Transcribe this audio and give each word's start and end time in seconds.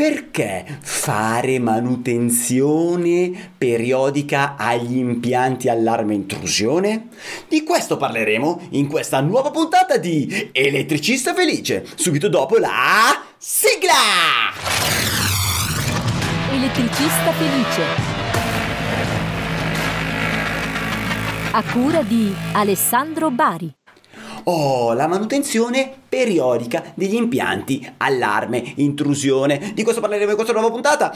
perché 0.00 0.64
fare 0.80 1.58
manutenzione 1.58 3.52
periodica 3.58 4.56
agli 4.56 4.96
impianti 4.96 5.68
allarme 5.68 6.14
intrusione? 6.14 7.08
Di 7.46 7.62
questo 7.64 7.98
parleremo 7.98 8.68
in 8.70 8.86
questa 8.86 9.20
nuova 9.20 9.50
puntata 9.50 9.98
di 9.98 10.48
Elettricista 10.52 11.34
Felice, 11.34 11.84
subito 11.96 12.30
dopo 12.30 12.56
la 12.56 13.24
sigla! 13.36 13.92
Elettricista 16.50 17.32
Felice. 17.32 17.82
A 21.52 21.62
cura 21.62 22.00
di 22.00 22.34
Alessandro 22.54 23.30
Bari. 23.30 23.79
Oh, 24.44 24.92
la 24.94 25.06
manutenzione 25.06 25.92
periodica 26.08 26.92
degli 26.94 27.14
impianti, 27.14 27.94
allarme, 27.98 28.72
intrusione. 28.76 29.72
Di 29.74 29.82
questo 29.82 30.00
parleremo 30.00 30.30
in 30.30 30.36
questa 30.36 30.52
nuova 30.52 30.70
puntata. 30.70 31.14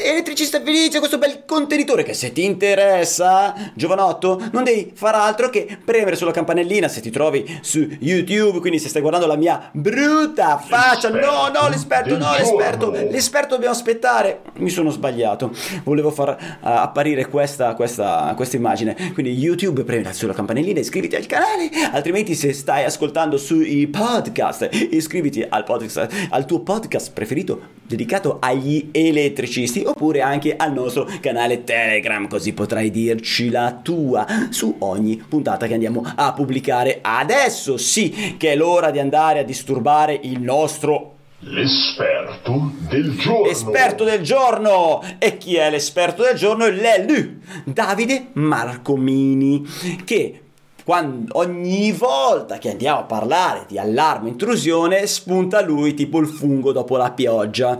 Elettricista 0.00 0.62
felice, 0.62 1.00
questo 1.00 1.18
bel 1.18 1.42
contenitore 1.44 2.04
che 2.04 2.14
se 2.14 2.32
ti 2.32 2.44
interessa, 2.44 3.72
giovanotto, 3.74 4.40
non 4.52 4.62
devi 4.62 4.92
far 4.94 5.16
altro 5.16 5.50
che 5.50 5.76
premere 5.84 6.14
sulla 6.14 6.30
campanellina 6.30 6.86
se 6.86 7.00
ti 7.00 7.10
trovi 7.10 7.58
su 7.62 7.84
YouTube, 7.98 8.60
quindi 8.60 8.78
se 8.78 8.88
stai 8.88 9.02
guardando 9.02 9.26
la 9.26 9.34
mia 9.34 9.70
brutta 9.72 10.56
faccia, 10.58 11.08
no, 11.08 11.50
no, 11.52 11.68
l'esperto, 11.68 12.16
no, 12.16 12.30
l'esperto, 12.38 12.90
l'esperto 12.92 13.54
dobbiamo 13.54 13.74
aspettare. 13.74 14.42
Mi 14.58 14.70
sono 14.70 14.90
sbagliato, 14.90 15.50
volevo 15.82 16.12
far 16.12 16.28
uh, 16.28 16.56
apparire 16.60 17.26
questa, 17.26 17.74
questa, 17.74 18.32
questa 18.36 18.56
immagine, 18.56 18.94
quindi 19.14 19.32
YouTube 19.32 19.82
premi 19.82 20.06
sulla 20.12 20.32
campanellina, 20.32 20.78
iscriviti 20.78 21.16
al 21.16 21.26
canale, 21.26 21.70
altrimenti 21.90 22.36
se 22.36 22.52
stai 22.52 22.84
ascoltando 22.84 23.36
sui 23.36 23.88
podcast, 23.88 24.68
iscriviti 24.90 25.44
al 25.46 25.64
podcast, 25.64 26.06
al 26.30 26.44
tuo 26.44 26.60
podcast 26.60 27.12
preferito 27.12 27.76
dedicato 27.88 28.36
agli 28.38 28.90
elettricisti 28.92 29.86
oppure 29.90 30.20
anche 30.20 30.56
al 30.56 30.72
nostro 30.72 31.08
canale 31.20 31.64
Telegram, 31.64 32.26
così 32.28 32.52
potrai 32.52 32.90
dirci 32.90 33.50
la 33.50 33.78
tua 33.82 34.26
su 34.50 34.76
ogni 34.80 35.22
puntata 35.28 35.66
che 35.66 35.74
andiamo 35.74 36.02
a 36.14 36.32
pubblicare. 36.32 36.98
Adesso 37.02 37.76
sì 37.76 38.36
che 38.36 38.52
è 38.52 38.56
l'ora 38.56 38.90
di 38.90 38.98
andare 38.98 39.40
a 39.40 39.44
disturbare 39.44 40.18
il 40.22 40.40
nostro 40.40 41.14
L'esperto 41.40 42.72
del 42.88 43.16
giorno. 43.16 43.48
Esperto 43.48 44.02
del 44.02 44.22
giorno! 44.22 45.00
E 45.18 45.38
chi 45.38 45.54
è 45.54 45.70
l'esperto 45.70 46.24
del 46.24 46.34
giorno? 46.34 46.66
L'Elu, 46.66 47.38
Davide 47.62 48.30
Marcomini, 48.32 49.64
che 50.04 50.47
quando, 50.88 51.38
ogni 51.38 51.92
volta 51.92 52.56
che 52.56 52.70
andiamo 52.70 53.00
a 53.00 53.02
parlare 53.02 53.66
di 53.68 53.78
allarme 53.78 54.30
intrusione 54.30 55.06
spunta 55.06 55.60
lui 55.60 55.92
tipo 55.92 56.18
il 56.18 56.26
fungo 56.26 56.72
dopo 56.72 56.96
la 56.96 57.10
pioggia. 57.10 57.76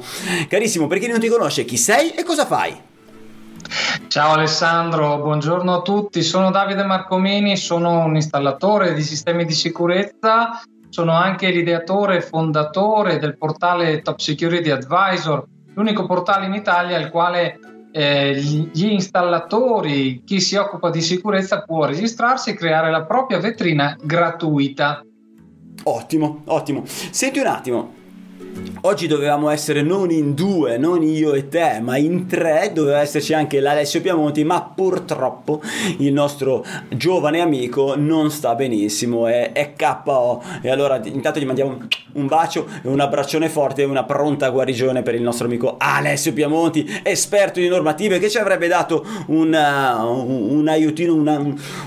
Carissimo, 0.46 0.86
per 0.86 0.98
chi 0.98 1.06
non 1.06 1.18
ti 1.18 1.28
conosce, 1.28 1.64
chi 1.64 1.78
sei 1.78 2.10
e 2.10 2.22
cosa 2.22 2.44
fai? 2.44 2.78
Ciao 4.08 4.32
Alessandro, 4.32 5.20
buongiorno 5.20 5.76
a 5.76 5.80
tutti, 5.80 6.22
sono 6.22 6.50
Davide 6.50 6.84
Marcomini, 6.84 7.56
sono 7.56 8.04
un 8.04 8.14
installatore 8.14 8.92
di 8.92 9.02
sistemi 9.02 9.46
di 9.46 9.54
sicurezza, 9.54 10.60
sono 10.90 11.12
anche 11.12 11.48
l'ideatore 11.48 12.18
e 12.18 12.20
fondatore 12.20 13.18
del 13.18 13.38
portale 13.38 14.02
Top 14.02 14.18
Security 14.18 14.68
Advisor, 14.68 15.46
l'unico 15.72 16.04
portale 16.04 16.44
in 16.44 16.52
Italia 16.52 16.98
al 16.98 17.08
quale 17.08 17.58
eh, 17.90 18.34
gli 18.34 18.86
installatori, 18.86 20.22
chi 20.24 20.40
si 20.40 20.56
occupa 20.56 20.90
di 20.90 21.00
sicurezza 21.00 21.62
può 21.62 21.84
registrarsi 21.84 22.50
e 22.50 22.54
creare 22.54 22.90
la 22.90 23.04
propria 23.04 23.38
vetrina 23.38 23.96
gratuita. 24.00 25.02
Ottimo, 25.84 26.42
ottimo. 26.46 26.82
Senti 26.86 27.38
un 27.38 27.46
attimo, 27.46 27.94
Oggi 28.82 29.08
dovevamo 29.08 29.50
essere 29.50 29.82
non 29.82 30.10
in 30.10 30.34
due, 30.34 30.78
non 30.78 31.02
io 31.02 31.34
e 31.34 31.48
te, 31.48 31.80
ma 31.82 31.96
in 31.96 32.26
tre, 32.26 32.70
doveva 32.72 33.00
esserci 33.00 33.34
anche 33.34 33.58
l'Alessio 33.58 34.00
Piamonti, 34.00 34.44
ma 34.44 34.62
purtroppo 34.62 35.60
il 35.98 36.12
nostro 36.12 36.64
giovane 36.88 37.40
amico 37.40 37.94
non 37.96 38.30
sta 38.30 38.54
benissimo, 38.54 39.26
è, 39.26 39.52
è 39.52 39.72
KO. 39.74 40.42
E 40.62 40.70
allora 40.70 41.00
intanto 41.04 41.40
gli 41.40 41.44
mandiamo 41.44 41.76
un 42.12 42.26
bacio 42.26 42.68
e 42.82 42.88
un 42.88 43.00
abbraccione 43.00 43.48
forte 43.48 43.82
e 43.82 43.84
una 43.84 44.04
pronta 44.04 44.48
guarigione 44.50 45.02
per 45.02 45.16
il 45.16 45.22
nostro 45.22 45.46
amico 45.46 45.74
Alessio 45.76 46.32
Piamonti, 46.32 47.00
esperto 47.02 47.58
di 47.58 47.68
normative, 47.68 48.20
che 48.20 48.30
ci 48.30 48.38
avrebbe 48.38 48.68
dato 48.68 49.04
un, 49.26 49.52
uh, 49.52 50.56
un 50.56 50.68
aiutino, 50.68 51.14
una, 51.14 51.36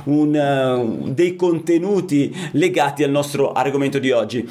un, 0.03 1.03
uh, 1.05 1.09
dei 1.09 1.35
contenuti 1.37 2.35
legati 2.51 3.03
al 3.03 3.11
nostro 3.11 3.53
argomento 3.53 3.97
di 3.97 4.11
oggi 4.11 4.47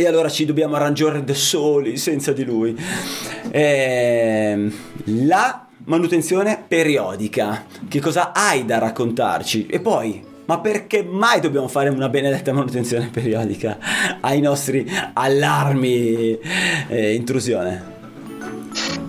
e 0.00 0.06
allora 0.06 0.28
ci 0.28 0.44
dobbiamo 0.44 0.76
arrangiare 0.76 1.24
da 1.24 1.34
soli 1.34 1.96
senza 1.96 2.32
di 2.32 2.44
lui. 2.44 2.72
Eh, 3.50 4.70
la 5.26 5.66
manutenzione 5.86 6.62
periodica, 6.68 7.64
che 7.88 7.98
cosa 7.98 8.32
hai 8.32 8.64
da 8.64 8.78
raccontarci? 8.78 9.66
E 9.66 9.80
poi, 9.80 10.24
ma 10.44 10.60
perché 10.60 11.02
mai 11.02 11.40
dobbiamo 11.40 11.66
fare 11.66 11.88
una 11.88 12.08
benedetta 12.08 12.52
manutenzione 12.52 13.08
periodica 13.12 13.76
ai 14.20 14.40
nostri 14.40 14.88
allarmi 15.14 16.38
eh, 16.86 17.14
intrusione? 17.14 17.96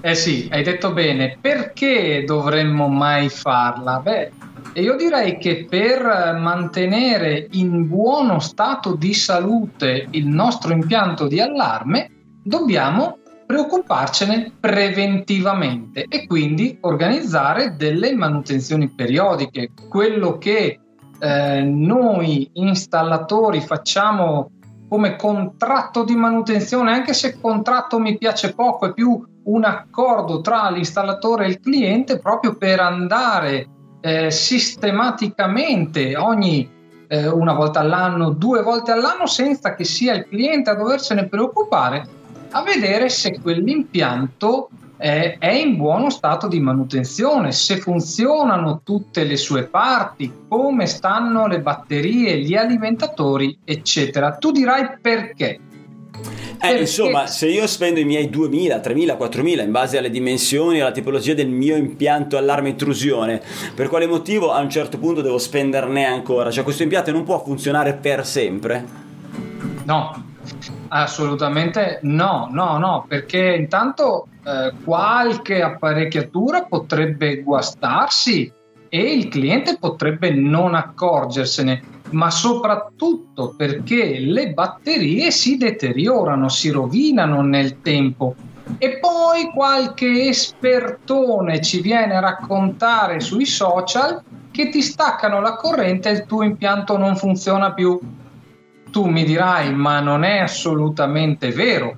Eh 0.01 0.15
sì, 0.15 0.47
hai 0.51 0.63
detto 0.63 0.91
bene, 0.91 1.37
perché 1.39 2.23
dovremmo 2.25 2.87
mai 2.87 3.29
farla? 3.29 3.99
Beh, 3.99 4.31
e 4.79 4.81
io 4.81 4.95
direi 4.95 5.37
che 5.37 5.65
per 5.69 6.01
mantenere 6.39 7.47
in 7.51 7.89
buono 7.89 8.39
stato 8.39 8.95
di 8.95 9.13
salute 9.13 10.07
il 10.11 10.25
nostro 10.25 10.71
impianto 10.71 11.27
di 11.27 11.41
allarme 11.41 12.09
dobbiamo 12.41 13.17
preoccuparcene 13.45 14.53
preventivamente 14.57 16.05
e 16.07 16.25
quindi 16.25 16.77
organizzare 16.79 17.75
delle 17.75 18.15
manutenzioni 18.15 18.87
periodiche. 18.87 19.71
Quello 19.89 20.37
che 20.37 20.79
eh, 21.19 21.61
noi 21.61 22.49
installatori 22.53 23.59
facciamo 23.59 24.51
come 24.87 25.17
contratto 25.17 26.05
di 26.05 26.15
manutenzione, 26.15 26.93
anche 26.93 27.13
se 27.13 27.37
contratto 27.37 27.99
mi 27.99 28.17
piace 28.17 28.53
poco, 28.53 28.85
è 28.85 28.93
più 28.93 29.21
un 29.43 29.63
accordo 29.65 30.39
tra 30.39 30.69
l'installatore 30.69 31.45
e 31.45 31.49
il 31.49 31.59
cliente 31.59 32.17
proprio 32.19 32.55
per 32.55 32.79
andare 32.79 33.67
eh, 34.01 34.31
sistematicamente 34.31 36.15
ogni 36.15 36.69
eh, 37.07 37.27
una 37.27 37.53
volta 37.53 37.79
all'anno, 37.79 38.29
due 38.29 38.61
volte 38.61 38.91
all'anno, 38.91 39.25
senza 39.25 39.75
che 39.75 39.83
sia 39.83 40.13
il 40.13 40.27
cliente 40.27 40.69
a 40.69 40.75
doversene 40.75 41.27
preoccupare, 41.27 42.07
a 42.51 42.61
vedere 42.61 43.09
se 43.09 43.39
quell'impianto 43.41 44.69
eh, 44.97 45.37
è 45.37 45.51
in 45.51 45.77
buono 45.77 46.09
stato 46.09 46.47
di 46.47 46.59
manutenzione, 46.59 47.51
se 47.51 47.77
funzionano 47.77 48.81
tutte 48.83 49.23
le 49.23 49.37
sue 49.37 49.63
parti, 49.63 50.31
come 50.47 50.85
stanno 50.85 51.47
le 51.47 51.61
batterie, 51.61 52.39
gli 52.39 52.55
alimentatori, 52.55 53.57
eccetera. 53.63 54.35
Tu 54.35 54.51
dirai 54.51 54.97
perché. 55.01 55.59
Eh, 56.61 56.77
insomma, 56.77 57.25
se 57.27 57.47
io 57.47 57.65
spendo 57.67 58.01
i 58.01 58.03
miei 58.03 58.29
2000, 58.29 58.79
3000, 58.79 59.15
4000 59.15 59.63
in 59.63 59.71
base 59.71 59.97
alle 59.97 60.09
dimensioni 60.09 60.77
e 60.77 60.81
alla 60.81 60.91
tipologia 60.91 61.33
del 61.33 61.47
mio 61.47 61.77
impianto 61.77 62.35
allarme 62.35 62.69
intrusione, 62.69 63.41
per 63.73 63.87
quale 63.87 64.07
motivo 64.07 64.51
a 64.51 64.59
un 64.59 64.69
certo 64.69 64.97
punto 64.97 65.21
devo 65.21 65.37
spenderne 65.37 66.05
ancora? 66.05 66.51
Cioè 66.51 66.65
questo 66.65 66.83
impianto 66.83 67.11
non 67.11 67.23
può 67.23 67.41
funzionare 67.41 67.93
per 67.93 68.25
sempre? 68.25 68.85
No, 69.85 70.23
assolutamente 70.89 71.99
no, 72.03 72.49
no, 72.51 72.77
no, 72.77 73.05
perché 73.07 73.55
intanto 73.57 74.27
eh, 74.43 74.73
qualche 74.83 75.61
apparecchiatura 75.61 76.63
potrebbe 76.63 77.41
guastarsi 77.41 78.51
e 78.89 79.13
il 79.13 79.29
cliente 79.29 79.77
potrebbe 79.79 80.31
non 80.31 80.75
accorgersene 80.75 81.98
ma 82.11 82.29
soprattutto 82.29 83.53
perché 83.55 84.19
le 84.19 84.51
batterie 84.51 85.31
si 85.31 85.57
deteriorano, 85.57 86.49
si 86.49 86.69
rovinano 86.69 87.41
nel 87.41 87.81
tempo. 87.81 88.35
E 88.77 88.99
poi 88.99 89.49
qualche 89.53 90.27
espertone 90.27 91.61
ci 91.61 91.81
viene 91.81 92.15
a 92.15 92.19
raccontare 92.19 93.19
sui 93.19 93.45
social 93.45 94.21
che 94.51 94.69
ti 94.69 94.81
staccano 94.81 95.41
la 95.41 95.55
corrente 95.55 96.09
e 96.09 96.13
il 96.13 96.25
tuo 96.25 96.43
impianto 96.43 96.97
non 96.97 97.15
funziona 97.15 97.73
più. 97.73 97.99
Tu 98.91 99.05
mi 99.05 99.23
dirai, 99.23 99.73
ma 99.73 99.99
non 99.99 100.23
è 100.23 100.39
assolutamente 100.39 101.51
vero, 101.51 101.97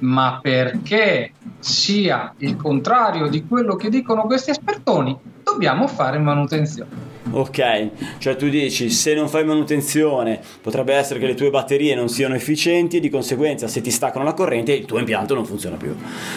ma 0.00 0.38
perché 0.42 1.32
sia 1.58 2.34
il 2.38 2.56
contrario 2.56 3.28
di 3.28 3.46
quello 3.46 3.76
che 3.76 3.88
dicono 3.88 4.22
questi 4.22 4.50
espertoni, 4.50 5.16
dobbiamo 5.42 5.86
fare 5.86 6.18
manutenzione. 6.18 7.11
Ok, 7.30 7.88
cioè 8.18 8.36
tu 8.36 8.48
dici 8.48 8.90
se 8.90 9.14
non 9.14 9.28
fai 9.28 9.44
manutenzione 9.44 10.40
potrebbe 10.60 10.92
essere 10.94 11.20
che 11.20 11.26
le 11.26 11.34
tue 11.34 11.50
batterie 11.50 11.94
non 11.94 12.08
siano 12.08 12.34
efficienti 12.34 12.96
e 12.96 13.00
di 13.00 13.08
conseguenza 13.08 13.68
se 13.68 13.80
ti 13.80 13.90
staccano 13.90 14.24
la 14.24 14.34
corrente 14.34 14.72
il 14.72 14.84
tuo 14.84 14.98
impianto 14.98 15.34
non 15.34 15.46
funziona 15.46 15.76
più. 15.76 15.94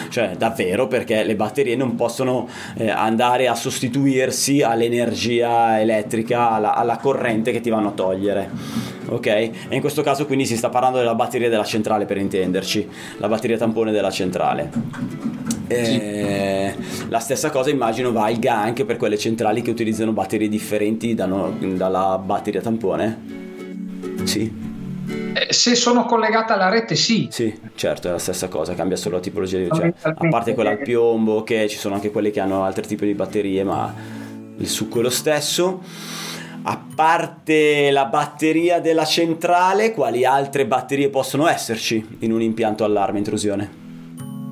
Cioè 0.08 0.36
davvero 0.36 0.86
perché 0.86 1.24
le 1.24 1.34
batterie 1.34 1.76
non 1.76 1.96
possono 1.96 2.48
eh, 2.76 2.88
andare 2.88 3.48
a 3.48 3.54
sostituirsi 3.54 4.62
all'energia 4.62 5.80
elettrica, 5.80 6.50
alla, 6.52 6.74
alla 6.74 6.96
corrente 6.98 7.50
che 7.50 7.60
ti 7.60 7.68
vanno 7.68 7.88
a 7.88 7.92
togliere. 7.92 8.50
ok? 9.08 9.26
E 9.26 9.52
in 9.70 9.80
questo 9.80 10.02
caso 10.02 10.24
quindi 10.24 10.46
si 10.46 10.56
sta 10.56 10.68
parlando 10.68 10.98
della 10.98 11.14
batteria 11.14 11.48
della 11.48 11.64
centrale 11.64 12.06
per 12.06 12.16
intenderci, 12.16 12.88
la 13.18 13.28
batteria 13.28 13.58
tampone 13.58 13.92
della 13.92 14.10
centrale. 14.10 15.35
Eh, 15.68 16.74
la 17.08 17.18
stessa 17.18 17.50
cosa 17.50 17.70
immagino 17.70 18.12
valga 18.12 18.56
anche 18.56 18.84
per 18.84 18.96
quelle 18.96 19.18
centrali 19.18 19.62
che 19.62 19.70
utilizzano 19.70 20.12
batterie 20.12 20.48
differenti 20.48 21.14
da 21.14 21.26
no- 21.26 21.56
dalla 21.58 22.18
batteria 22.18 22.60
tampone. 22.60 23.44
Sì. 24.24 24.64
Eh, 25.34 25.52
se 25.52 25.74
sono 25.74 26.04
collegata 26.04 26.54
alla 26.54 26.68
rete, 26.68 26.94
sì. 26.94 27.28
Sì, 27.30 27.54
certo, 27.74 28.08
è 28.08 28.10
la 28.10 28.18
stessa 28.18 28.48
cosa, 28.48 28.74
cambia 28.74 28.96
solo 28.96 29.16
la 29.16 29.22
tipologia 29.22 29.58
di... 29.58 29.68
Cioè, 29.72 29.92
a 30.02 30.28
parte 30.28 30.54
quella 30.54 30.70
al 30.70 30.78
piombo, 30.78 31.42
che 31.42 31.68
ci 31.68 31.76
sono 31.76 31.94
anche 31.94 32.10
quelle 32.10 32.30
che 32.30 32.40
hanno 32.40 32.64
altri 32.64 32.86
tipi 32.86 33.06
di 33.06 33.14
batterie, 33.14 33.62
ma 33.62 33.92
il 34.56 34.68
succo 34.68 35.00
è 35.00 35.02
lo 35.02 35.10
stesso. 35.10 35.82
A 36.62 36.84
parte 36.94 37.90
la 37.90 38.06
batteria 38.06 38.80
della 38.80 39.04
centrale, 39.04 39.92
quali 39.92 40.24
altre 40.24 40.66
batterie 40.66 41.10
possono 41.10 41.46
esserci 41.46 42.16
in 42.20 42.32
un 42.32 42.42
impianto 42.42 42.82
allarme 42.82 43.18
intrusione? 43.18 43.85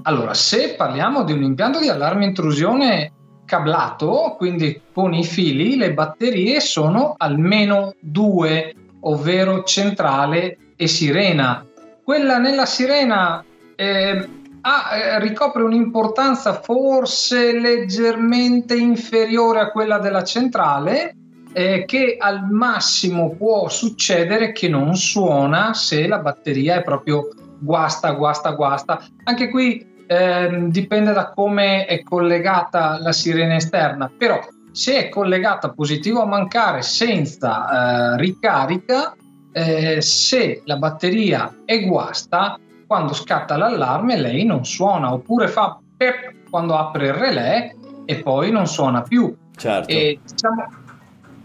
Allora, 0.06 0.34
se 0.34 0.74
parliamo 0.74 1.24
di 1.24 1.32
un 1.32 1.42
impianto 1.42 1.78
di 1.78 1.88
allarme 1.88 2.26
intrusione 2.26 3.12
cablato, 3.46 4.34
quindi 4.36 4.80
con 4.92 5.14
i 5.14 5.24
fili, 5.24 5.76
le 5.76 5.94
batterie 5.94 6.60
sono 6.60 7.14
almeno 7.16 7.94
due, 8.00 8.74
ovvero 9.00 9.62
centrale 9.62 10.58
e 10.76 10.88
sirena. 10.88 11.64
Quella 12.02 12.36
nella 12.36 12.66
sirena 12.66 13.42
eh, 13.76 14.28
ha, 14.60 15.18
ricopre 15.20 15.62
un'importanza 15.62 16.60
forse 16.60 17.58
leggermente 17.58 18.74
inferiore 18.74 19.60
a 19.60 19.70
quella 19.70 19.98
della 19.98 20.22
centrale, 20.22 21.16
eh, 21.54 21.86
che 21.86 22.16
al 22.18 22.46
massimo 22.50 23.30
può 23.30 23.70
succedere 23.70 24.52
che 24.52 24.68
non 24.68 24.96
suona 24.96 25.72
se 25.72 26.06
la 26.06 26.18
batteria 26.18 26.76
è 26.76 26.82
proprio 26.82 27.26
guasta, 27.58 28.10
guasta, 28.12 28.50
guasta. 28.50 29.02
Anche 29.24 29.48
qui 29.48 29.92
eh, 30.06 30.66
dipende 30.68 31.12
da 31.12 31.30
come 31.30 31.86
è 31.86 32.02
collegata 32.02 32.98
la 33.00 33.12
sirena 33.12 33.56
esterna, 33.56 34.10
però 34.16 34.40
se 34.70 35.06
è 35.06 35.08
collegata 35.08 35.70
positivo 35.70 36.22
a 36.22 36.26
mancare 36.26 36.82
senza 36.82 38.14
eh, 38.14 38.16
ricarica, 38.18 39.14
eh, 39.52 40.00
se 40.00 40.62
la 40.64 40.76
batteria 40.76 41.54
è 41.64 41.84
guasta, 41.86 42.58
quando 42.86 43.14
scatta 43.14 43.56
l'allarme 43.56 44.16
lei 44.16 44.44
non 44.44 44.64
suona, 44.64 45.12
oppure 45.12 45.48
fa 45.48 45.78
pep 45.96 46.50
quando 46.50 46.76
apre 46.76 47.06
il 47.06 47.14
relè 47.14 47.74
e 48.04 48.16
poi 48.16 48.50
non 48.50 48.66
suona 48.66 49.02
più. 49.02 49.34
Certo. 49.56 49.88
E, 49.88 50.18
diciamo, 50.22 50.66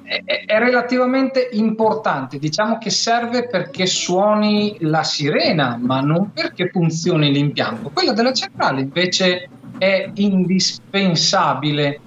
è, 0.10 0.58
relativamente 0.58 1.50
importante, 1.52 2.40
diciamo 2.40 2.80
che 2.80 2.90
serve 2.90 3.48
perché 3.48 3.86
suoni 3.86 4.76
la 4.80 5.04
sirena, 5.04 5.78
ma 5.80 6.02
non 6.02 6.32
perché 6.34 6.70
funzioni 6.70 7.32
l'impianto. 7.32 7.92
Quella 7.92 8.14
della 8.14 8.34
centrale 8.34 8.82
invece 8.82 9.48
è 9.78 10.10
indispensabile 10.16 12.02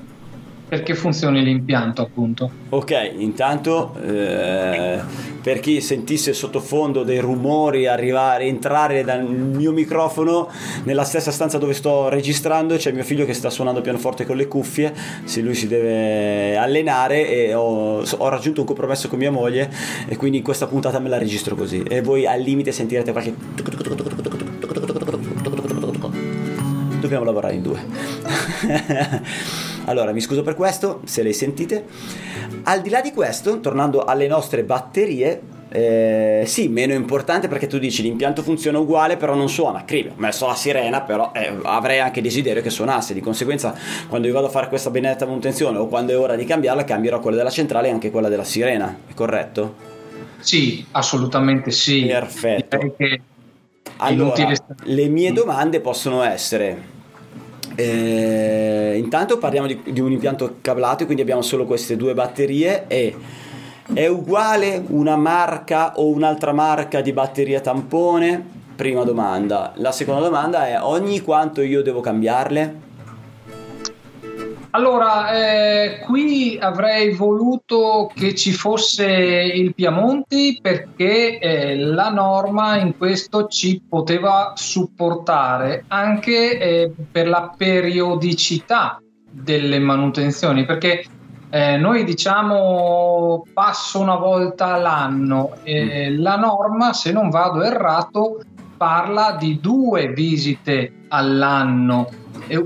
perché 0.73 0.95
funzioni 0.95 1.43
l'impianto 1.43 2.01
appunto. 2.01 2.51
Ok, 2.71 3.13
intanto 3.19 3.95
eh, 4.03 4.99
per 5.43 5.61
chi 5.61 5.83
sentisse 5.83 6.33
sottofondo 6.33 7.03
dei 7.03 7.19
rumori 7.19 7.87
arrivare, 7.87 8.45
entrare 8.45 9.05
dal 9.05 9.23
mio 9.23 9.71
microfono 9.73 10.49
nella 10.85 11.05
stessa 11.05 11.31
stanza 11.31 11.59
dove 11.59 11.75
sto 11.75 12.09
registrando 12.09 12.77
c'è 12.77 12.91
mio 12.91 13.03
figlio 13.03 13.27
che 13.27 13.35
sta 13.35 13.51
suonando 13.51 13.83
pianoforte 13.83 14.25
con 14.25 14.35
le 14.35 14.49
cuffie, 14.49 14.95
se 15.25 15.43
lui 15.43 15.55
si 15.55 15.69
deve 15.69 16.57
allenare 16.57 17.29
e 17.29 17.53
ho, 17.53 17.99
ho 18.01 18.29
raggiunto 18.31 18.63
un 18.63 18.67
compromesso 18.67 19.09
con 19.09 19.19
mia 19.19 19.31
moglie 19.31 19.71
e 20.09 20.17
quindi 20.17 20.41
questa 20.41 20.67
puntata 20.67 20.99
me 21.01 21.11
la 21.11 21.19
registro 21.19 21.55
così 21.55 21.83
e 21.83 22.01
voi 22.01 22.27
al 22.27 22.41
limite 22.41 22.73
sentirete 22.73 23.13
qualche 23.13 23.35
dobbiamo 27.13 27.25
lavorare 27.25 27.55
in 27.55 27.63
due. 27.63 27.81
allora, 29.85 30.13
mi 30.13 30.21
scuso 30.21 30.43
per 30.43 30.55
questo, 30.55 31.01
se 31.05 31.23
le 31.23 31.33
sentite. 31.33 31.85
Al 32.65 32.81
di 32.81 32.89
là 32.89 33.01
di 33.01 33.13
questo, 33.13 33.61
tornando 33.61 34.05
alle 34.05 34.27
nostre 34.27 34.63
batterie, 34.65 35.41
eh, 35.69 36.45
sì, 36.47 36.69
meno 36.69 36.93
importante 36.93 37.49
perché 37.49 37.67
tu 37.67 37.79
dici 37.79 38.03
l'impianto 38.03 38.43
funziona 38.43 38.79
uguale, 38.79 39.17
però 39.17 39.35
non 39.35 39.49
suona. 39.49 39.85
Cribi, 39.85 40.09
ho 40.09 40.15
messo 40.17 40.47
la 40.47 40.55
sirena, 40.55 41.03
però 41.03 41.33
eh, 41.35 41.55
avrei 41.63 41.99
anche 41.99 42.23
desiderio 42.23 42.63
che 42.63 42.71
suonasse. 42.71 43.13
Di 43.13 43.21
conseguenza, 43.21 43.75
quando 44.09 44.27
io 44.27 44.33
vado 44.33 44.47
a 44.47 44.51
fare 44.51 44.69
questa 44.69 44.91
benedetta 44.91 45.27
manutenzione 45.27 45.79
o 45.79 45.89
quando 45.89 46.13
è 46.13 46.19
ora 46.19 46.37
di 46.37 46.45
cambiarla, 46.45 46.85
cambierò 46.85 47.21
quella 47.21 47.37
della 47.37 47.51
centrale 47.51 47.89
e 47.89 47.91
anche 47.91 48.11
quella 48.11 48.29
della 48.29 48.45
sirena. 48.45 48.97
È 49.07 49.13
corretto? 49.13 49.91
Sì, 50.39 50.85
assolutamente 50.93 51.71
sì. 51.71 52.07
Perfetto. 52.07 52.79
Allora, 53.99 54.53
le 54.85 55.09
mie 55.09 55.33
domande 55.33 55.81
possono 55.81 56.23
essere 56.23 57.01
eh, 57.75 58.95
intanto 58.97 59.39
parliamo 59.39 59.67
di, 59.67 59.81
di, 59.85 60.01
un 60.01 60.13
impianto 60.13 60.57
cablato, 60.61 61.05
quindi 61.05 61.23
abbiamo 61.23 61.43
solo 61.43 61.65
queste 61.65 61.97
due 61.97 62.15
batterie 62.15 62.87
e 62.87 63.17
è 63.93 64.07
uguale 64.07 64.83
una 64.89 65.17
marca 65.17 65.95
o 65.97 66.09
un'altra 66.09 66.53
marca 66.53 67.01
di 67.01 67.13
batteria 67.13 67.61
tampone? 67.61 68.61
Prima 68.75 69.05
domanda. 69.05 69.73
La 69.77 69.93
seconda 69.93 70.23
domanda 70.23 70.67
è 70.67 70.81
ogni 70.81 71.21
quanto 71.21 71.63
io 71.63 71.83
devo 71.83 72.01
cambiarle? 72.01 72.91
Allora, 74.75 75.33
eh, 75.33 75.99
qui 75.99 76.57
avrei 76.59 77.13
voluto 77.13 78.11
che 78.15 78.35
ci 78.35 78.53
fosse 78.53 79.07
il 79.07 79.75
Piamonti 79.75 80.59
perché 80.63 81.39
eh, 81.39 81.77
la 81.77 82.09
norma 82.09 82.79
in 82.79 82.97
questo 82.97 83.49
ci 83.49 83.83
poteva 83.87 84.53
supportare 84.55 85.85
anche 85.89 86.59
eh, 86.59 86.93
per 87.11 87.29
la 87.29 87.53
periodicità 87.55 88.99
delle 89.31 89.79
manutenzioni, 89.79 90.65
perché 90.65 91.05
eh, 91.51 91.77
noi 91.77 92.05
diciamo 92.05 93.45
passo 93.53 94.01
una 94.01 94.17
volta 94.17 94.73
all'anno, 94.73 95.51
mm. 95.69 96.19
la 96.19 96.37
norma, 96.37 96.95
se 96.95 97.13
non 97.13 97.29
vado 97.29 97.63
errato, 97.63 98.41
parla 98.83 99.37
di 99.39 99.61
due 99.61 100.09
visite 100.09 101.05
all'anno 101.07 102.11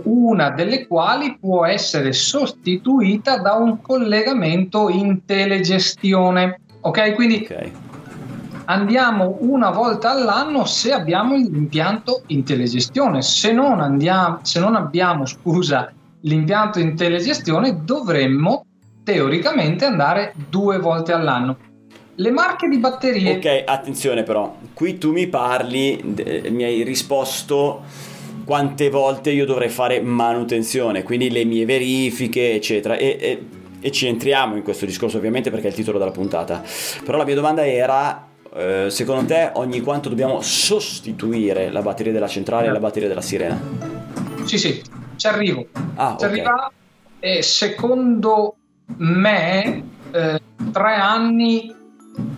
una 0.05 0.49
delle 0.49 0.87
quali 0.87 1.37
può 1.39 1.67
essere 1.67 2.15
sostituita 2.15 3.37
da 3.37 3.53
un 3.53 3.83
collegamento 3.83 4.89
in 4.89 5.27
telegestione. 5.27 6.61
Ok, 6.81 7.15
quindi 7.15 7.43
okay. 7.45 7.71
andiamo 8.65 9.37
una 9.41 9.69
volta 9.69 10.13
all'anno 10.13 10.65
se 10.65 10.95
abbiamo 10.95 11.35
l'impianto 11.35 12.23
in 12.29 12.45
telegestione. 12.45 13.21
Se 13.21 13.53
non, 13.53 13.81
andiamo, 13.81 14.39
se 14.41 14.59
non 14.59 14.75
abbiamo, 14.75 15.27
scusa, 15.27 15.93
l'impianto 16.23 16.79
in 16.79 16.97
telegestione, 16.97 17.83
dovremmo 17.85 18.65
teoricamente 19.05 19.85
andare 19.85 20.33
due 20.49 20.79
volte 20.79 21.13
all'anno. 21.13 21.59
Le 22.17 22.31
marche 22.31 22.69
di 22.69 22.79
batterie. 22.79 23.37
Ok, 23.37 23.63
attenzione 23.67 24.23
però, 24.23 24.57
qui 24.73 24.99
tu 24.99 25.13
mi 25.13 25.27
parli, 25.27 26.01
mi 26.49 26.65
hai 26.65 26.83
risposto 26.83 27.83
quante 28.45 28.89
volte 28.91 29.31
io 29.31 29.45
dovrei 29.45 29.69
fare 29.69 30.01
manutenzione, 30.01 31.03
quindi 31.03 31.31
le 31.31 31.45
mie 31.45 31.67
verifiche, 31.67 32.55
eccetera. 32.55 32.97
E, 32.97 33.17
e, 33.21 33.47
e 33.81 33.91
ci 33.91 34.07
entriamo 34.07 34.57
in 34.57 34.63
questo 34.63 34.87
discorso 34.87 35.19
ovviamente 35.19 35.51
perché 35.51 35.67
è 35.67 35.71
il 35.71 35.77
titolo 35.77 35.99
della 35.99 36.11
puntata. 36.11 36.63
Però 37.05 37.19
la 37.19 37.25
mia 37.25 37.35
domanda 37.35 37.67
era 37.67 38.27
eh, 38.55 38.87
secondo 38.89 39.27
te 39.27 39.51
ogni 39.55 39.81
quanto 39.81 40.09
dobbiamo 40.09 40.41
sostituire 40.41 41.71
la 41.71 41.83
batteria 41.83 42.13
della 42.13 42.29
centrale 42.29 42.69
e 42.69 42.71
la 42.71 42.79
batteria 42.79 43.09
della 43.09 43.21
sirena? 43.21 43.61
Sì, 44.45 44.57
sì, 44.57 44.83
ci 45.17 45.27
arrivo. 45.27 45.67
Ah, 45.97 46.17
ci 46.19 46.25
okay. 46.25 46.39
arriva 46.39 46.73
e 47.21 47.43
secondo 47.43 48.57
me 48.97 49.85
eh, 50.11 50.41
tre 50.73 50.95
anni, 50.95 51.75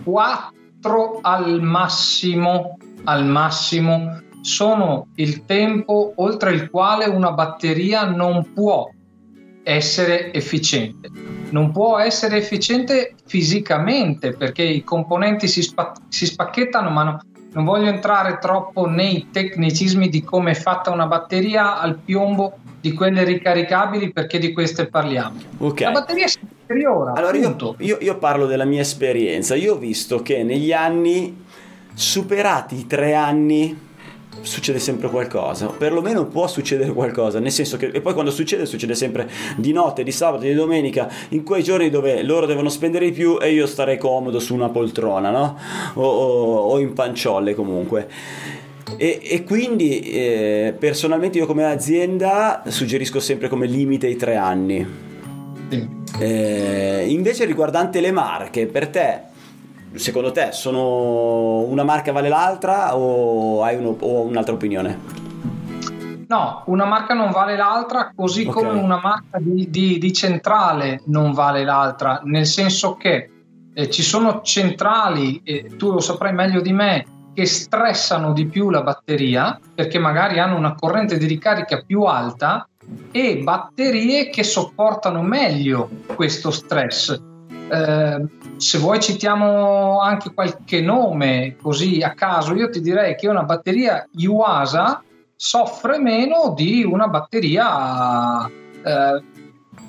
quattro 0.03 1.19
al 1.21 1.61
massimo, 1.61 2.77
al 3.03 3.25
massimo 3.25 4.21
sono 4.41 5.07
il 5.15 5.45
tempo 5.45 6.13
oltre 6.15 6.53
il 6.53 6.69
quale 6.69 7.05
una 7.05 7.31
batteria 7.31 8.05
non 8.05 8.53
può 8.53 8.89
essere 9.63 10.33
efficiente. 10.33 11.09
Non 11.49 11.71
può 11.71 11.97
essere 11.97 12.37
efficiente 12.37 13.15
fisicamente 13.25 14.33
perché 14.33 14.63
i 14.63 14.83
componenti 14.83 15.47
si, 15.47 15.61
spa- 15.61 15.93
si 16.07 16.25
spacchettano, 16.25 16.89
ma 16.89 17.03
no, 17.03 17.19
non 17.53 17.65
voglio 17.65 17.89
entrare 17.89 18.37
troppo 18.39 18.87
nei 18.87 19.27
tecnicismi 19.31 20.09
di 20.09 20.23
come 20.23 20.51
è 20.51 20.55
fatta 20.55 20.91
una 20.91 21.07
batteria 21.07 21.79
al 21.79 21.97
piombo 21.97 22.57
di 22.79 22.93
quelle 22.93 23.23
ricaricabili 23.23 24.11
perché 24.11 24.39
di 24.39 24.53
queste 24.53 24.87
parliamo. 24.87 25.37
Okay. 25.57 25.91
La 25.91 25.99
batteria 25.99 26.25
è 26.25 26.29
superiore. 26.69 27.13
Allora 27.15 27.35
io, 27.35 27.75
io, 27.79 27.97
io 27.99 28.17
parlo 28.17 28.45
della 28.45 28.65
mia 28.65 28.81
esperienza. 28.81 29.55
Io 29.55 29.73
ho 29.73 29.77
visto 29.77 30.21
che 30.21 30.43
negli 30.43 30.71
anni, 30.71 31.43
superati 31.95 32.75
i 32.75 32.87
tre 32.87 33.15
anni, 33.15 33.87
succede 34.41 34.79
sempre 34.79 35.09
qualcosa, 35.09 35.65
perlomeno 35.65 36.27
può 36.27 36.47
succedere 36.47 36.93
qualcosa, 36.93 37.39
nel 37.39 37.51
senso 37.51 37.75
che 37.75 37.87
e 37.87 37.99
poi 37.99 38.13
quando 38.13 38.31
succede 38.31 38.65
succede 38.65 38.95
sempre 38.95 39.29
di 39.57 39.73
notte, 39.73 40.03
di 40.03 40.11
sabato, 40.11 40.43
di 40.43 40.53
domenica, 40.53 41.11
in 41.29 41.43
quei 41.43 41.63
giorni 41.63 41.89
dove 41.89 42.21
loro 42.23 42.45
devono 42.45 42.69
spendere 42.69 43.05
di 43.05 43.11
più 43.11 43.37
e 43.41 43.51
io 43.51 43.65
starei 43.65 43.97
comodo 43.97 44.39
su 44.39 44.53
una 44.53 44.69
poltrona, 44.69 45.31
no? 45.31 45.57
O, 45.95 46.03
o, 46.03 46.55
o 46.69 46.79
in 46.79 46.93
panciolle 46.93 47.53
comunque. 47.53 48.07
E, 48.95 49.19
e 49.21 49.43
quindi 49.43 49.99
eh, 49.99 50.73
personalmente 50.77 51.37
io 51.37 51.45
come 51.45 51.65
azienda 51.65 52.63
suggerisco 52.67 53.19
sempre 53.19 53.49
come 53.49 53.65
limite 53.65 54.07
i 54.07 54.15
tre 54.15 54.35
anni. 54.35 55.08
Eh, 56.19 57.05
invece 57.09 57.45
riguardante 57.45 58.01
le 58.01 58.11
marche, 58.11 58.65
per 58.67 58.87
te 58.89 59.21
secondo 59.93 60.31
te 60.31 60.51
sono 60.51 61.61
una 61.61 61.83
marca 61.83 62.11
vale 62.11 62.29
l'altra 62.29 62.95
o 62.95 63.63
hai 63.63 63.75
uno, 63.75 63.95
o 63.99 64.21
un'altra 64.21 64.53
opinione? 64.53 65.27
No, 66.27 66.61
una 66.67 66.85
marca 66.85 67.15
non 67.15 67.31
vale 67.31 67.55
l'altra, 67.55 68.11
così 68.15 68.45
Ok. 68.45 68.53
come 68.53 68.79
una 68.79 68.99
marca 69.01 69.39
di, 69.39 69.67
di- 69.69 69.97
di 69.97 70.13
centrale 70.13 71.01
non 71.05 71.33
vale 71.33 71.63
l'altra, 71.63 72.21
nel 72.23 72.45
senso 72.45 72.93
che 72.95 73.31
eh, 73.73 73.89
ci 73.89 74.03
sono 74.03 74.41
centrali, 74.41 75.41
e 75.43 75.71
tu 75.75 75.91
lo 75.91 75.99
saprai 75.99 76.33
meglio 76.33 76.61
di 76.61 76.71
me, 76.71 77.05
che 77.33 77.45
stressano 77.45 78.33
di 78.33 78.45
più 78.45 78.69
la 78.69 78.83
batteria 78.83 79.59
perché 79.73 79.97
magari 79.97 80.39
hanno 80.39 80.57
una 80.57 80.75
corrente 80.75 81.17
di 81.17 81.25
ricarica 81.25 81.81
più 81.85 82.01
alta 82.03 82.67
e 83.11 83.37
batterie 83.37 84.29
che 84.29 84.43
sopportano 84.43 85.21
meglio 85.21 85.89
questo 86.15 86.51
stress. 86.51 87.19
Eh, 87.71 88.25
se 88.57 88.77
vuoi 88.77 88.99
citiamo 88.99 89.99
anche 89.99 90.33
qualche 90.33 90.81
nome 90.81 91.55
così 91.61 92.01
a 92.01 92.13
caso, 92.13 92.55
io 92.55 92.69
ti 92.69 92.81
direi 92.81 93.15
che 93.15 93.27
una 93.27 93.43
batteria 93.43 94.07
Yuasa 94.13 95.03
soffre 95.35 95.99
meno 95.99 96.53
di 96.55 96.83
una 96.83 97.07
batteria 97.07 98.45
eh, 98.47 99.23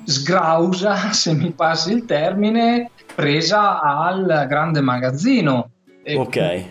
sgrausa, 0.03 1.11
se 1.13 1.33
mi 1.33 1.51
passi 1.51 1.91
il 1.91 2.05
termine, 2.05 2.91
presa 3.13 3.81
al 3.81 4.45
grande 4.47 4.81
magazzino. 4.81 5.69
Ok. 6.15 6.65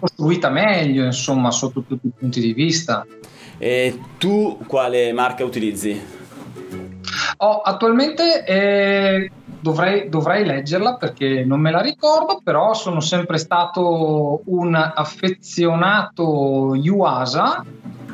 Costruita 0.00 0.50
meglio, 0.50 1.04
insomma, 1.04 1.50
sotto 1.50 1.82
tutti 1.82 2.06
i 2.06 2.12
punti 2.16 2.40
di 2.40 2.52
vista. 2.52 3.04
E 3.58 3.98
tu 4.18 4.58
quale 4.66 5.12
marca 5.12 5.44
utilizzi? 5.44 6.16
Oh, 7.38 7.60
attualmente 7.60 8.44
eh, 8.44 9.30
dovrei, 9.60 10.08
dovrei 10.08 10.44
leggerla 10.44 10.96
perché 10.96 11.44
non 11.44 11.60
me 11.60 11.70
la 11.70 11.80
ricordo, 11.80 12.40
però 12.42 12.74
sono 12.74 13.00
sempre 13.00 13.38
stato 13.38 14.42
un 14.44 14.74
affezionato 14.74 16.74
Yuasa 16.74 17.64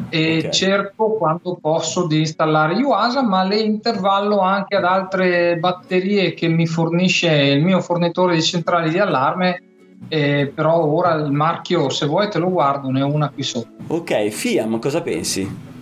e 0.08 0.42
Ok. 0.44 0.48
cerco 0.50 1.16
quando 1.16 1.56
posso 1.60 2.06
di 2.06 2.20
installare 2.20 2.74
Yuasa, 2.74 3.22
ma 3.22 3.42
le 3.44 3.60
intervallo 3.60 4.40
anche 4.40 4.76
ad 4.76 4.84
altre 4.84 5.56
batterie 5.56 6.34
che 6.34 6.48
mi 6.48 6.66
fornisce 6.66 7.30
il 7.30 7.64
mio 7.64 7.80
fornitore 7.80 8.34
di 8.34 8.42
centrali 8.42 8.90
di 8.90 8.98
allarme. 8.98 9.62
Eh, 10.08 10.52
però 10.54 10.84
ora 10.84 11.14
il 11.14 11.30
marchio, 11.30 11.88
se 11.88 12.06
vuoi 12.06 12.28
te 12.30 12.38
lo 12.38 12.50
guardo, 12.50 12.90
ne 12.90 13.02
ho 13.02 13.12
una 13.12 13.30
qui 13.30 13.42
sotto. 13.42 13.68
Ok, 13.88 14.28
Fiam, 14.28 14.78
cosa 14.78 15.02
pensi? 15.02 15.72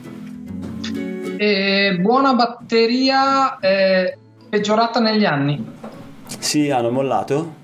Eh, 1.36 1.98
buona 2.00 2.34
batteria, 2.34 3.58
eh, 3.58 4.16
peggiorata 4.48 5.00
negli 5.00 5.24
anni. 5.24 5.64
Sì, 6.38 6.70
hanno 6.70 6.90
mollato? 6.90 7.54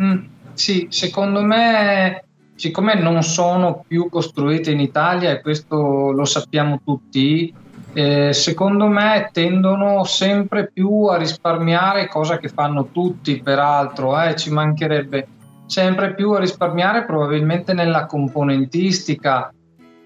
Mm, 0.00 0.24
sì, 0.52 0.86
secondo 0.90 1.42
me, 1.42 2.24
siccome 2.54 2.94
non 2.94 3.22
sono 3.22 3.84
più 3.86 4.08
costruite 4.08 4.70
in 4.70 4.80
Italia 4.80 5.30
e 5.30 5.40
questo 5.40 6.10
lo 6.12 6.24
sappiamo 6.24 6.80
tutti, 6.84 7.52
eh, 7.94 8.32
secondo 8.32 8.86
me 8.86 9.28
tendono 9.32 10.04
sempre 10.04 10.70
più 10.72 11.04
a 11.06 11.16
risparmiare, 11.16 12.08
cosa 12.08 12.38
che 12.38 12.48
fanno 12.48 12.88
tutti 12.90 13.42
peraltro, 13.42 14.18
eh, 14.20 14.34
ci 14.36 14.50
mancherebbe 14.50 15.26
sempre 15.72 16.12
più 16.12 16.32
a 16.32 16.38
risparmiare 16.38 17.06
probabilmente 17.06 17.72
nella 17.72 18.04
componentistica. 18.04 19.50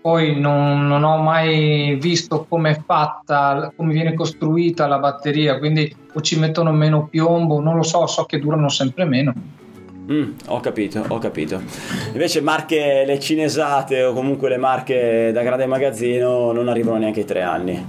Poi 0.00 0.38
non, 0.38 0.86
non 0.86 1.02
ho 1.02 1.18
mai 1.18 1.96
visto 2.00 2.46
come 2.48 2.70
è 2.70 2.80
fatta, 2.86 3.72
come 3.74 3.92
viene 3.92 4.14
costruita 4.14 4.86
la 4.86 5.00
batteria, 5.00 5.58
quindi 5.58 5.92
o 6.12 6.20
ci 6.20 6.38
mettono 6.38 6.70
meno 6.70 7.08
piombo, 7.08 7.60
non 7.60 7.74
lo 7.74 7.82
so, 7.82 8.06
so 8.06 8.22
che 8.26 8.38
durano 8.38 8.68
sempre 8.68 9.04
meno. 9.04 9.34
Mm, 10.08 10.34
ho 10.46 10.60
capito, 10.60 11.04
ho 11.08 11.18
capito. 11.18 11.60
Invece 12.12 12.40
marche, 12.40 13.02
le 13.04 13.18
cinesate 13.18 14.04
o 14.04 14.12
comunque 14.12 14.48
le 14.48 14.58
marche 14.58 15.32
da 15.32 15.42
grande 15.42 15.66
magazzino 15.66 16.52
non 16.52 16.68
arrivano 16.68 16.98
neanche 16.98 17.20
ai 17.20 17.26
tre 17.26 17.42
anni. 17.42 17.84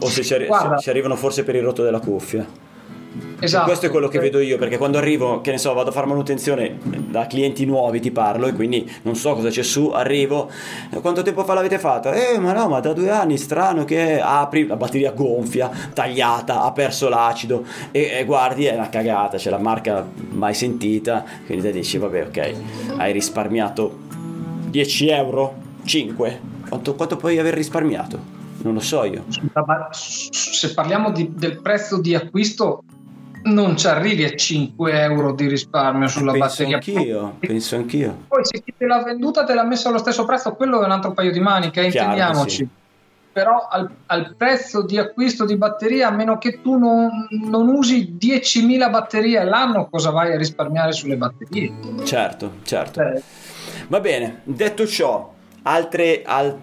O 0.00 0.06
se 0.06 0.22
ci, 0.22 0.34
arri- 0.34 0.46
Guarda. 0.46 0.76
se 0.76 0.82
ci 0.82 0.90
arrivano 0.90 1.16
forse 1.16 1.44
per 1.44 1.54
il 1.54 1.62
rotto 1.62 1.82
della 1.82 2.00
cuffia. 2.00 2.46
Esatto. 3.40 3.64
Questo 3.66 3.86
è 3.86 3.90
quello 3.90 4.08
che 4.08 4.18
vedo 4.18 4.38
io, 4.38 4.58
perché 4.58 4.76
quando 4.76 4.98
arrivo, 4.98 5.40
che 5.40 5.50
ne 5.50 5.58
so, 5.58 5.72
vado 5.72 5.88
a 5.88 5.92
fare 5.92 6.06
manutenzione 6.06 6.78
da 7.08 7.26
clienti 7.26 7.64
nuovi, 7.64 7.98
ti 7.98 8.10
parlo, 8.10 8.46
e 8.46 8.52
quindi 8.52 8.88
non 9.02 9.16
so 9.16 9.34
cosa 9.34 9.48
c'è 9.48 9.62
su, 9.62 9.88
arrivo, 9.88 10.50
"Eh, 10.90 11.00
quanto 11.00 11.22
tempo 11.22 11.42
fa 11.44 11.54
l'avete 11.54 11.78
fatta? 11.78 12.12
Eh, 12.12 12.38
ma 12.38 12.52
no, 12.52 12.68
ma 12.68 12.80
da 12.80 12.92
due 12.92 13.10
anni, 13.10 13.36
strano 13.38 13.84
che 13.84 14.20
apri, 14.20 14.66
la 14.66 14.76
batteria 14.76 15.12
gonfia, 15.12 15.70
tagliata, 15.92 16.62
ha 16.62 16.72
perso 16.72 17.08
l'acido, 17.08 17.64
e, 17.90 18.10
e 18.18 18.24
guardi, 18.24 18.66
è 18.66 18.74
una 18.74 18.88
cagata, 18.90 19.38
c'è 19.38 19.50
la 19.50 19.58
marca 19.58 20.06
mai 20.30 20.54
sentita, 20.54 21.24
quindi 21.46 21.64
te 21.64 21.72
dici, 21.72 21.96
vabbè, 21.98 22.26
ok, 22.26 22.52
hai 22.98 23.12
risparmiato 23.12 23.96
10 24.68 25.08
euro? 25.08 25.54
5? 25.84 26.40
Quanto, 26.68 26.94
quanto 26.94 27.16
puoi 27.16 27.38
aver 27.38 27.54
risparmiato? 27.54 28.38
Non 28.62 28.74
lo 28.74 28.80
so 28.80 29.04
io. 29.04 29.24
Se 29.90 30.74
parliamo 30.74 31.10
di- 31.10 31.32
del 31.34 31.60
prezzo 31.62 31.98
di 31.98 32.14
acquisto, 32.14 32.82
non 33.52 33.76
ci 33.76 33.86
arrivi 33.86 34.24
a 34.24 34.34
5 34.34 34.92
euro 35.02 35.32
di 35.32 35.46
risparmio 35.48 36.08
sulla 36.08 36.32
penso 36.32 36.62
batteria. 36.64 36.74
anch'io, 36.76 37.36
penso 37.38 37.76
anch'io. 37.76 38.24
Poi 38.28 38.44
se 38.44 38.62
chi 38.62 38.74
te 38.76 38.86
l'ha 38.86 39.02
venduta 39.02 39.44
te 39.44 39.54
l'ha 39.54 39.64
messa 39.64 39.88
allo 39.88 39.98
stesso 39.98 40.24
prezzo, 40.24 40.54
quello 40.54 40.80
è 40.82 40.84
un 40.84 40.90
altro 40.92 41.12
paio 41.12 41.30
di 41.32 41.40
maniche, 41.40 41.88
Chiaro 41.88 41.90
che 41.90 41.98
intendiamoci. 42.18 42.56
sì. 42.56 42.68
Però 43.32 43.68
al, 43.70 43.88
al 44.06 44.34
prezzo 44.36 44.84
di 44.84 44.98
acquisto 44.98 45.44
di 45.44 45.56
batteria, 45.56 46.08
a 46.08 46.10
meno 46.10 46.36
che 46.38 46.60
tu 46.60 46.76
non, 46.76 47.08
non 47.48 47.68
usi 47.68 48.16
10.000 48.18 48.90
batterie 48.90 49.38
all'anno, 49.38 49.88
cosa 49.88 50.10
vai 50.10 50.32
a 50.32 50.36
risparmiare 50.36 50.90
sulle 50.90 51.16
batterie? 51.16 51.72
Certo, 52.04 52.54
certo. 52.64 53.00
Eh, 53.00 53.22
Va 53.86 54.00
bene, 54.00 54.40
detto 54.44 54.84
ciò, 54.86 55.32
altre, 55.62 56.22
al- 56.24 56.58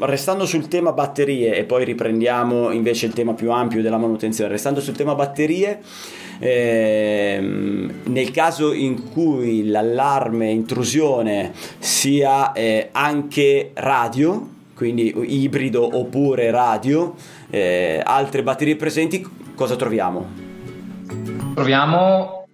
restando 0.00 0.46
sul 0.46 0.68
tema 0.68 0.92
batterie 0.92 1.54
e 1.56 1.64
poi 1.64 1.84
riprendiamo 1.84 2.70
invece 2.70 3.06
il 3.06 3.12
tema 3.12 3.34
più 3.34 3.50
ampio 3.50 3.82
della 3.82 3.98
manutenzione, 3.98 4.50
restando 4.50 4.80
sul 4.80 4.94
tema 4.94 5.14
batterie, 5.14 5.80
ehm, 6.38 7.92
nel 8.04 8.30
caso 8.30 8.72
in 8.72 9.10
cui 9.10 9.66
l'allarme 9.68 10.50
intrusione 10.50 11.52
sia 11.78 12.52
eh, 12.52 12.88
anche 12.92 13.70
radio, 13.74 14.48
quindi 14.74 15.14
ibrido 15.42 15.96
oppure 15.98 16.50
radio, 16.50 17.14
eh, 17.50 18.00
altre 18.04 18.42
batterie 18.42 18.76
presenti, 18.76 19.26
cosa 19.54 19.76
troviamo? 19.76 20.48
troviamo 21.54 22.46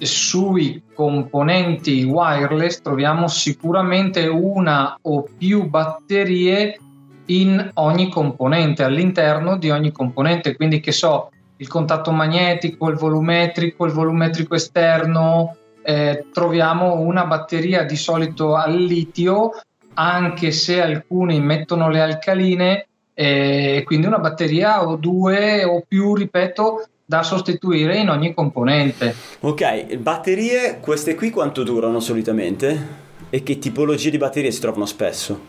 sui 0.00 0.82
componenti 0.94 2.02
wireless 2.04 2.80
troviamo 2.80 3.28
sicuramente 3.28 4.26
una 4.26 4.98
o 5.02 5.26
più 5.36 5.68
batterie 5.68 6.78
in 7.26 7.70
ogni 7.74 8.10
componente 8.10 8.82
all'interno 8.82 9.56
di 9.56 9.70
ogni 9.70 9.92
componente. 9.92 10.56
Quindi 10.56 10.80
che 10.80 10.92
so 10.92 11.30
il 11.60 11.68
contatto 11.68 12.10
magnetico 12.10 12.88
il 12.88 12.96
volumetrico 12.96 13.84
il 13.84 13.92
volumetrico 13.92 14.54
esterno 14.54 15.56
eh, 15.82 16.26
troviamo 16.32 17.00
una 17.00 17.26
batteria 17.26 17.84
di 17.84 17.96
solito 17.96 18.54
al 18.54 18.74
litio 18.74 19.52
anche 19.94 20.50
se 20.50 20.80
alcuni 20.80 21.40
mettono 21.40 21.88
le 21.88 22.00
alcaline 22.00 22.86
e 23.12 23.82
quindi 23.84 24.06
una 24.06 24.18
batteria 24.18 24.86
o 24.86 24.96
due 24.96 25.64
o 25.64 25.82
più 25.86 26.14
ripeto 26.14 26.86
da 27.10 27.24
sostituire 27.24 27.96
in 27.96 28.08
ogni 28.08 28.32
componente. 28.32 29.12
Ok, 29.40 29.96
batterie, 29.96 30.78
queste 30.78 31.16
qui 31.16 31.30
quanto 31.30 31.64
durano 31.64 31.98
solitamente? 31.98 32.98
E 33.30 33.42
che 33.42 33.58
tipologie 33.58 34.10
di 34.10 34.16
batterie 34.16 34.52
si 34.52 34.60
trovano 34.60 34.86
spesso? 34.86 35.40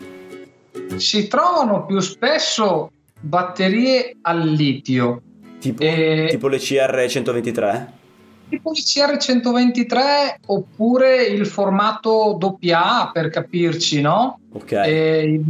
Si 0.96 1.28
trovano 1.28 1.86
più 1.86 2.00
spesso 2.00 2.90
batterie 3.20 4.16
al 4.22 4.40
litio, 4.40 5.22
Tipo, 5.60 5.84
Eh, 5.84 6.26
tipo 6.30 6.48
le 6.48 6.56
CR123? 6.56 7.86
tipo 8.48 8.72
il 8.72 8.82
CR123 8.84 9.94
oppure 10.46 11.22
il 11.22 11.46
formato 11.46 12.36
AA 12.60 13.10
per 13.12 13.30
capirci, 13.30 14.00
no? 14.00 14.40
Ok. 14.50 14.72
Eh, 14.72 15.40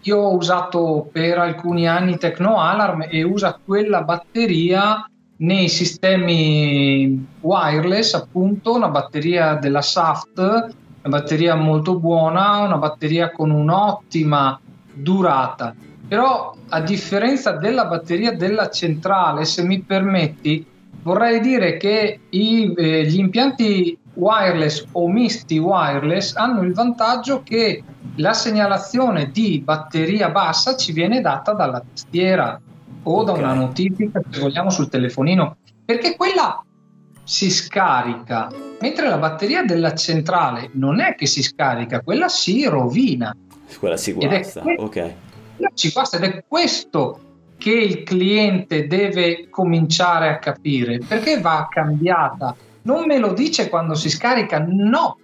io 0.00 0.16
ho 0.16 0.34
usato 0.34 1.06
per 1.12 1.36
alcuni 1.36 1.86
anni 1.86 2.16
Tecno 2.16 2.58
Alarm 2.58 3.06
e 3.10 3.22
usa 3.22 3.60
quella 3.62 4.00
batteria 4.02 5.04
nei 5.40 5.68
sistemi 5.68 7.26
wireless, 7.40 8.14
appunto, 8.14 8.74
una 8.74 8.88
batteria 8.88 9.54
della 9.54 9.82
Saft 9.82 10.78
una 11.02 11.18
batteria 11.18 11.54
molto 11.54 11.98
buona, 11.98 12.58
una 12.58 12.76
batteria 12.76 13.30
con 13.30 13.50
un'ottima 13.50 14.60
durata. 14.92 15.74
Però 16.06 16.54
a 16.68 16.80
differenza 16.80 17.52
della 17.52 17.86
batteria 17.86 18.32
della 18.32 18.68
centrale, 18.68 19.44
se 19.44 19.62
mi 19.62 19.80
permetti, 19.80 20.64
vorrei 21.02 21.40
dire 21.40 21.76
che 21.78 22.20
i, 22.28 22.74
eh, 22.76 23.06
gli 23.06 23.18
impianti 23.18 23.96
wireless 24.14 24.84
o 24.92 25.08
misti 25.08 25.56
wireless 25.56 26.34
hanno 26.34 26.62
il 26.62 26.74
vantaggio 26.74 27.42
che 27.42 27.82
la 28.16 28.34
segnalazione 28.34 29.30
di 29.30 29.62
batteria 29.64 30.28
bassa 30.30 30.76
ci 30.76 30.92
viene 30.92 31.20
data 31.20 31.52
dalla 31.52 31.80
tastiera 31.80 32.60
o 33.02 33.24
da 33.24 33.32
una 33.32 33.54
notifica, 33.54 34.20
se 34.28 34.40
vogliamo, 34.40 34.70
sul 34.70 34.88
telefonino, 34.88 35.56
perché 35.84 36.16
quella 36.16 36.62
si 37.22 37.50
scarica, 37.50 38.50
mentre 38.80 39.08
la 39.08 39.18
batteria 39.18 39.62
della 39.62 39.94
centrale 39.94 40.70
non 40.72 41.00
è 41.00 41.14
che 41.14 41.26
si 41.26 41.42
scarica, 41.42 42.00
quella 42.00 42.28
si 42.28 42.64
rovina. 42.66 43.34
Quella 43.78 43.96
si 43.96 44.12
guasta, 44.12 44.60
que- 44.62 44.76
ok. 44.78 45.14
Ci 45.74 45.90
guasta 45.90 46.16
ed 46.16 46.24
è 46.24 46.44
questo 46.46 47.20
che 47.56 47.72
il 47.72 48.02
cliente 48.02 48.86
deve 48.86 49.48
cominciare 49.50 50.28
a 50.28 50.38
capire, 50.38 50.98
perché 50.98 51.40
va 51.40 51.68
cambiata. 51.70 52.56
Non 52.82 53.04
me 53.04 53.18
lo 53.18 53.34
dice 53.34 53.68
quando 53.68 53.94
si 53.94 54.08
scarica, 54.08 54.64
no, 54.66 55.18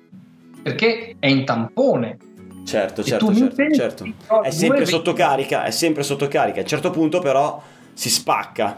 perché 0.62 1.16
è 1.18 1.26
in 1.26 1.44
tampone. 1.44 2.18
Certo, 2.66 3.04
certo, 3.04 3.32
certo, 3.32 3.74
certo. 3.74 4.12
È 4.42 4.50
sempre 4.50 4.86
sotto 4.86 5.12
carica, 5.12 5.62
è 5.62 5.70
sempre 5.70 6.02
sotto 6.02 6.26
carica. 6.26 6.58
A 6.58 6.62
un 6.62 6.68
certo 6.68 6.90
punto 6.90 7.20
però 7.20 7.62
si 7.92 8.10
spacca 8.10 8.76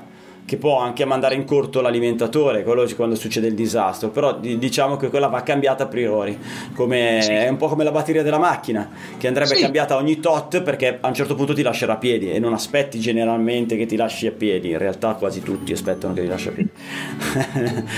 che 0.48 0.56
può 0.56 0.78
anche 0.78 1.04
mandare 1.04 1.34
in 1.34 1.44
corto 1.44 1.82
l'alimentatore, 1.82 2.62
quello 2.62 2.88
quando 2.96 3.16
succede 3.16 3.48
il 3.48 3.54
disastro, 3.54 4.08
però 4.08 4.38
diciamo 4.38 4.96
che 4.96 5.10
quella 5.10 5.26
va 5.26 5.42
cambiata 5.42 5.84
a 5.84 5.86
priori, 5.88 6.38
come, 6.74 7.18
sì. 7.20 7.32
è 7.32 7.50
un 7.50 7.58
po' 7.58 7.68
come 7.68 7.84
la 7.84 7.90
batteria 7.90 8.22
della 8.22 8.38
macchina, 8.38 8.88
che 9.18 9.26
andrebbe 9.26 9.56
sì. 9.56 9.60
cambiata 9.60 9.96
ogni 9.96 10.20
tot 10.20 10.62
perché 10.62 10.96
a 11.02 11.06
un 11.06 11.12
certo 11.12 11.34
punto 11.34 11.52
ti 11.52 11.60
lascerà 11.60 11.92
a 11.92 11.96
piedi 11.98 12.32
e 12.32 12.38
non 12.38 12.54
aspetti 12.54 12.98
generalmente 12.98 13.76
che 13.76 13.84
ti 13.84 13.94
lasci 13.94 14.26
a 14.26 14.32
piedi, 14.32 14.70
in 14.70 14.78
realtà 14.78 15.12
quasi 15.16 15.42
tutti 15.42 15.70
aspettano 15.70 16.14
che 16.14 16.22
ti 16.22 16.28
lasci 16.28 16.48
a 16.48 16.52
piedi. 16.52 16.70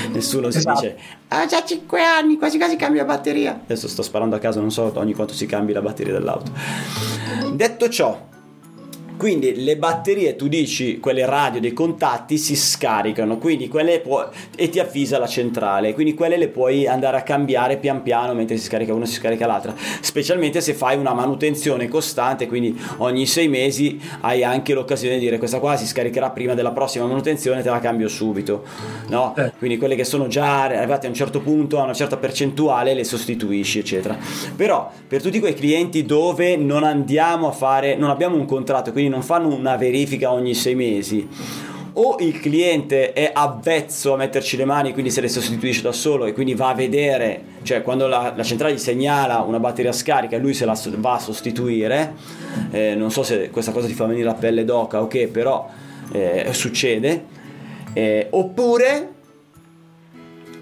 Nessuno 0.11 0.49
esatto. 0.49 0.81
si 0.81 0.87
dice, 0.89 0.99
ah 1.29 1.47
già 1.47 1.63
5 1.65 2.03
anni, 2.03 2.37
quasi 2.37 2.59
quasi 2.59 2.75
cambia 2.75 3.05
batteria. 3.05 3.61
Adesso 3.63 3.87
sto 3.87 4.03
sparando 4.03 4.35
a 4.35 4.41
caso, 4.41 4.59
non 4.59 4.73
so 4.73 4.91
ogni 4.97 5.15
quanto 5.15 5.35
si 5.35 5.47
cambi 5.47 5.73
la 5.73 5.83
batteria 5.83 6.15
dell'auto. 6.15 6.51
Detto 7.53 7.89
ciò, 7.89 8.27
quindi 9.21 9.63
le 9.63 9.77
batterie, 9.77 10.35
tu 10.35 10.49
dici, 10.49 10.99
quelle 10.99 11.27
radio 11.27 11.61
dei 11.61 11.75
contatti 11.75 12.39
si 12.39 12.57
scaricano, 12.57 13.37
quindi 13.37 13.69
quelle 13.69 14.01
può, 14.01 14.27
e 14.57 14.71
ti 14.71 14.79
avvisa 14.79 15.19
la 15.19 15.27
centrale, 15.27 15.93
quindi 15.93 16.15
quelle 16.15 16.39
le 16.39 16.49
puoi 16.49 16.87
andare 16.87 17.19
a 17.19 17.23
cambiare 17.23 17.77
pian 17.77 18.01
piano 18.01 18.33
mentre 18.33 18.57
si 18.57 18.65
scarica 18.65 18.95
una 18.95 19.05
si 19.05 19.13
scarica 19.13 19.47
l'altra, 19.47 19.75
specialmente 20.01 20.63
se 20.63 20.73
fai 20.73 20.97
una 20.97 21.13
manutenzione 21.13 21.87
costante, 21.87 22.47
quindi 22.47 22.75
ogni 22.97 23.27
sei 23.27 23.49
mesi 23.49 24.01
hai 24.23 24.43
anche 24.43 24.73
l'occasione 24.73 25.17
di 25.17 25.21
dire 25.21 25.37
questa 25.37 25.59
qua 25.59 25.77
si 25.77 25.87
scaricherà 25.87 26.31
prima 26.31 26.55
della 26.55 26.73
prossima 26.73 27.05
manutenzione, 27.05 27.61
te 27.61 27.69
la 27.69 27.79
cambio 27.79 28.09
subito, 28.09 28.65
no? 29.09 29.35
Eh. 29.37 29.53
Quindi 29.59 29.77
quelle 29.77 29.97
che 29.97 30.05
sono 30.05 30.29
già 30.29 30.63
arrivate 30.63 31.05
a 31.05 31.11
un 31.11 31.15
certo 31.15 31.41
punto, 31.41 31.79
a 31.79 31.83
una 31.83 31.93
certa 31.93 32.17
percentuale, 32.17 32.95
le 32.95 33.05
sostituisci, 33.05 33.81
eccetera. 33.81 34.17
Però 34.57 34.91
per 35.07 35.21
tutti 35.21 35.41
quei 35.41 35.53
clienti 35.53 36.07
dove 36.07 36.57
non 36.57 36.85
andiamo 36.85 37.49
a 37.49 37.53
fare, 37.53 37.97
non 37.97 38.09
abbiamo 38.09 38.37
un 38.37 38.47
contratto, 38.47 38.93
quindi 38.93 39.09
non 39.11 39.23
fanno 39.23 39.55
una 39.55 39.77
verifica 39.77 40.33
ogni 40.33 40.55
sei 40.55 40.75
mesi. 40.75 41.29
O 41.93 42.17
il 42.21 42.39
cliente 42.39 43.13
è 43.13 43.31
avvezzo 43.35 44.15
a 44.15 44.17
metterci 44.17 44.57
le 44.57 44.65
mani, 44.65 44.93
quindi 44.93 45.11
se 45.11 45.21
le 45.21 45.29
sostituisce 45.29 45.83
da 45.83 45.93
solo 45.93 46.25
e 46.25 46.33
quindi 46.33 46.55
va 46.55 46.69
a 46.69 46.75
vedere, 46.75 47.43
cioè 47.63 47.83
quando 47.83 48.07
la, 48.07 48.33
la 48.35 48.43
centrale 48.45 48.75
gli 48.75 48.79
segnala 48.79 49.41
una 49.41 49.59
batteria 49.59 49.93
scarica, 49.93 50.39
lui 50.39 50.55
se 50.55 50.65
la 50.65 50.79
va 50.97 51.15
a 51.15 51.19
sostituire, 51.19 52.15
eh, 52.71 52.95
non 52.95 53.11
so 53.11 53.23
se 53.25 53.51
questa 53.51 53.73
cosa 53.73 53.89
ti 53.89 53.95
fa 53.95 54.07
venire 54.07 54.25
la 54.25 54.35
pelle 54.35 54.65
d'oca 54.65 55.01
o 55.01 55.05
okay, 55.05 55.23
che, 55.23 55.29
però 55.29 55.69
eh, 56.13 56.49
succede, 56.53 57.25
eh, 57.93 58.29
oppure 58.31 59.13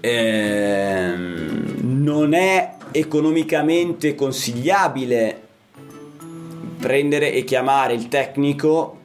ehm, 0.01 1.75
non 1.81 2.33
è 2.33 2.73
economicamente 2.91 4.15
consigliabile 4.15 5.47
prendere 6.79 7.33
e 7.33 7.43
chiamare 7.43 7.93
il 7.93 8.07
tecnico 8.07 8.97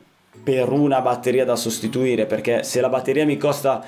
per 0.42 0.70
una 0.70 1.00
batteria 1.00 1.44
da 1.44 1.56
sostituire 1.56 2.26
perché 2.26 2.62
se 2.62 2.80
la 2.80 2.88
batteria 2.88 3.24
mi 3.24 3.36
costa 3.36 3.84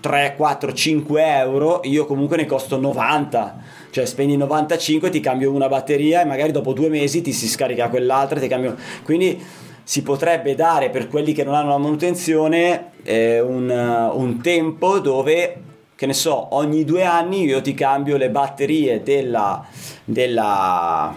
3, 0.00 0.34
4, 0.36 0.72
5 0.72 1.36
euro 1.38 1.80
io 1.84 2.04
comunque 2.06 2.36
ne 2.36 2.46
costo 2.46 2.78
90 2.78 3.76
cioè 3.96 4.04
spendi 4.04 4.36
95 4.36 5.08
ti 5.08 5.20
cambio 5.20 5.50
una 5.50 5.68
batteria 5.68 6.20
e 6.20 6.26
magari 6.26 6.52
dopo 6.52 6.74
due 6.74 6.90
mesi 6.90 7.22
ti 7.22 7.32
si 7.32 7.48
scarica 7.48 7.88
quell'altra 7.88 8.38
ti 8.38 8.46
cambio. 8.46 8.76
Quindi 9.02 9.42
si 9.82 10.02
potrebbe 10.02 10.54
dare 10.54 10.90
per 10.90 11.08
quelli 11.08 11.32
che 11.32 11.44
non 11.44 11.54
hanno 11.54 11.70
la 11.70 11.78
manutenzione 11.78 12.90
eh, 13.04 13.40
un, 13.40 13.70
un 13.70 14.40
tempo 14.42 14.98
dove 14.98 15.62
che 15.94 16.04
ne 16.04 16.12
so 16.12 16.54
ogni 16.54 16.84
due 16.84 17.04
anni 17.04 17.44
io 17.44 17.62
ti 17.62 17.72
cambio 17.72 18.18
le 18.18 18.28
batterie 18.28 19.02
della, 19.02 19.64
della 20.04 21.14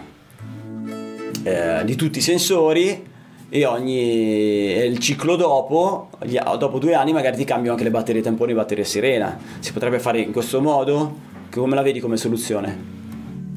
eh, 1.44 1.82
di 1.86 1.96
tutti 1.96 2.20
i 2.20 2.22
sensori 2.22 3.08
e 3.52 3.66
ogni 3.66 4.76
il 4.76 5.00
ciclo 5.00 5.36
dopo, 5.36 6.10
dopo 6.58 6.78
due 6.78 6.94
anni 6.94 7.14
magari 7.14 7.36
ti 7.36 7.46
cambio 7.46 7.72
anche 7.72 7.84
le 7.84 7.92
batterie 7.92 8.22
tamponi 8.22 8.52
e 8.52 8.56
batterie 8.56 8.84
sirena. 8.84 9.38
Si 9.60 9.74
potrebbe 9.74 10.00
fare 10.00 10.20
in 10.20 10.32
questo 10.32 10.62
modo? 10.62 11.28
Come 11.52 11.76
la 11.76 11.82
vedi 11.82 12.00
come 12.00 12.16
soluzione? 12.18 12.98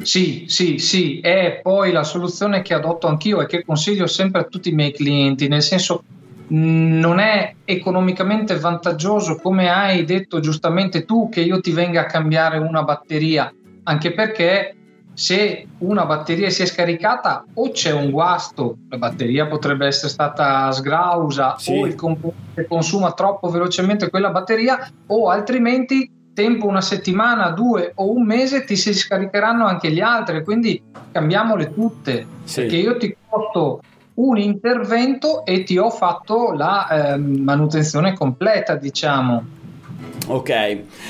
Sì, 0.03 0.47
sì, 0.49 0.79
sì, 0.79 1.21
è 1.21 1.61
poi 1.63 1.93
la 1.93 2.03
soluzione 2.03 2.63
che 2.63 2.75
adotto 2.75 3.07
anch'io 3.07 3.41
e 3.41 3.47
che 3.47 3.65
consiglio 3.65 4.07
sempre 4.07 4.41
a 4.41 4.45
tutti 4.45 4.71
i 4.71 4.73
miei 4.73 4.93
clienti, 4.93 5.47
nel 5.47 5.63
senso 5.63 6.03
non 6.49 7.19
è 7.19 7.55
economicamente 7.65 8.59
vantaggioso 8.59 9.37
come 9.37 9.71
hai 9.71 10.05
detto 10.05 10.41
giustamente 10.41 11.05
tu 11.05 11.29
che 11.29 11.41
io 11.41 11.61
ti 11.61 11.71
venga 11.71 12.01
a 12.03 12.07
cambiare 12.07 12.59
una 12.59 12.83
batteria, 12.83 13.53
anche 13.85 14.13
perché 14.13 14.75
se 15.15 15.67
una 15.79 16.07
batteria 16.07 16.49
si 16.51 16.63
è 16.63 16.67
scaricata 16.67 17.45
o 17.55 17.71
c'è 17.71 17.93
un 17.93 18.11
guasto, 18.11 18.77
la 18.89 18.99
batteria 18.99 19.47
potrebbe 19.47 19.87
essere 19.87 20.09
stata 20.09 20.71
sgrausa 20.73 21.57
sì. 21.59 21.73
o 21.73 21.87
il 21.87 21.95
componente 21.95 22.67
consuma 22.67 23.13
troppo 23.13 23.49
velocemente 23.49 24.11
quella 24.11 24.31
batteria 24.31 24.91
o 25.07 25.29
altrimenti 25.29 26.11
tempo 26.35 26.67
una 26.67 26.81
settimana, 26.81 27.51
due 27.51 27.93
o 27.97 28.11
un 28.11 28.25
mese 28.25 28.65
ti 28.65 28.77
si 28.77 28.95
scaricheranno 28.95 29.67
anche 29.67 29.91
gli 29.91 30.01
altri, 30.01 30.43
quindi 30.43 30.83
cambiamole 31.11 31.73
tutte, 31.75 32.27
sì. 32.45 32.63
perché 32.63 32.77
io 32.77 32.97
ti 32.97 33.15
porto 33.29 33.81
un 34.15 34.39
intervento 34.39 35.45
e 35.45 35.63
ti 35.63 35.79
ho 35.79 35.91
fatto 35.91 36.53
la 36.53 36.89
eh, 36.89 37.17
manutenzione 37.17 38.15
completa, 38.15 38.77
diciamo. 38.77 39.61
Ok, 40.29 40.51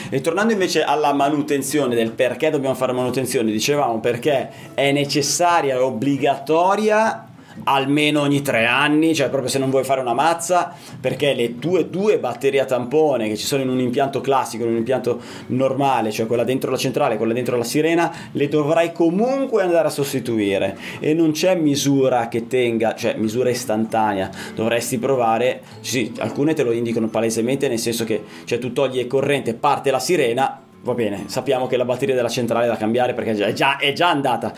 e 0.08 0.20
tornando 0.22 0.52
invece 0.52 0.82
alla 0.82 1.12
manutenzione, 1.12 1.94
del 1.94 2.12
perché 2.12 2.48
dobbiamo 2.50 2.74
fare 2.74 2.92
manutenzione, 2.92 3.50
dicevamo 3.50 4.00
perché 4.00 4.48
è 4.74 4.90
necessaria, 4.90 5.74
è 5.74 5.80
obbligatoria 5.80 7.26
almeno 7.64 8.20
ogni 8.20 8.42
tre 8.42 8.66
anni, 8.66 9.14
cioè 9.14 9.28
proprio 9.28 9.50
se 9.50 9.58
non 9.58 9.70
vuoi 9.70 9.84
fare 9.84 10.00
una 10.00 10.14
mazza, 10.14 10.72
perché 11.00 11.34
le 11.34 11.58
tue 11.58 11.88
due 11.88 12.18
batterie 12.18 12.60
a 12.60 12.64
tampone 12.64 13.28
che 13.28 13.36
ci 13.36 13.44
sono 13.44 13.62
in 13.62 13.68
un 13.68 13.80
impianto 13.80 14.20
classico, 14.20 14.64
in 14.64 14.70
un 14.70 14.76
impianto 14.76 15.20
normale, 15.48 16.10
cioè 16.10 16.26
quella 16.26 16.44
dentro 16.44 16.70
la 16.70 16.76
centrale, 16.76 17.16
quella 17.16 17.32
dentro 17.32 17.56
la 17.56 17.64
sirena, 17.64 18.12
le 18.32 18.48
dovrai 18.48 18.92
comunque 18.92 19.62
andare 19.62 19.88
a 19.88 19.90
sostituire. 19.90 20.76
E 21.00 21.14
non 21.14 21.32
c'è 21.32 21.54
misura 21.54 22.28
che 22.28 22.46
tenga, 22.46 22.94
cioè 22.94 23.14
misura 23.16 23.50
istantanea, 23.50 24.30
dovresti 24.54 24.98
provare, 24.98 25.62
sì, 25.80 26.12
alcune 26.18 26.54
te 26.54 26.62
lo 26.62 26.72
indicano 26.72 27.08
palesemente 27.08 27.68
nel 27.68 27.78
senso 27.78 28.04
che 28.04 28.22
cioè 28.44 28.58
tu 28.58 28.72
togli 28.72 29.06
corrente, 29.06 29.54
parte 29.54 29.90
la 29.90 29.98
sirena, 29.98 30.60
va 30.82 30.94
bene, 30.94 31.24
sappiamo 31.26 31.66
che 31.66 31.76
la 31.76 31.84
batteria 31.84 32.14
della 32.14 32.28
centrale 32.28 32.66
è 32.66 32.68
da 32.68 32.76
cambiare 32.76 33.14
perché 33.14 33.32
è 33.32 33.52
già, 33.52 33.76
è 33.76 33.92
già 33.92 34.08
andata, 34.08 34.52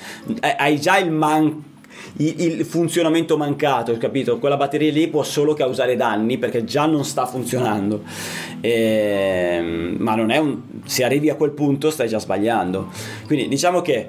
hai 0.57 0.81
già 0.81 0.99
il 0.99 1.11
manco 1.11 1.73
il, 2.17 2.65
funzionamento 2.65 3.37
mancato, 3.37 3.97
capito? 3.99 4.39
Quella 4.39 4.57
batteria 4.57 4.93
lì 4.93 5.09
può 5.09 5.23
solo 5.23 5.55
causare 5.55 5.97
danni 5.97 6.39
perché 6.39 6.65
già 6.65 6.87
non 6.87 7.05
sta 7.05 7.27
funzionando. 7.27 8.03
E, 8.61 8.71
ehm, 8.71 9.97
ma 9.99 10.15
non 10.15 10.31
è 10.31 10.39
un. 10.39 10.61
Se 10.85 11.05
arrivi 11.05 11.31
a 11.31 11.35
quel 11.35 11.51
punto 11.51 11.91
stai 11.91 12.09
già 12.09 12.19
sbagliando. 12.19 12.89
Quindi 13.27 13.49
diciamo 13.49 13.81
che 13.83 14.09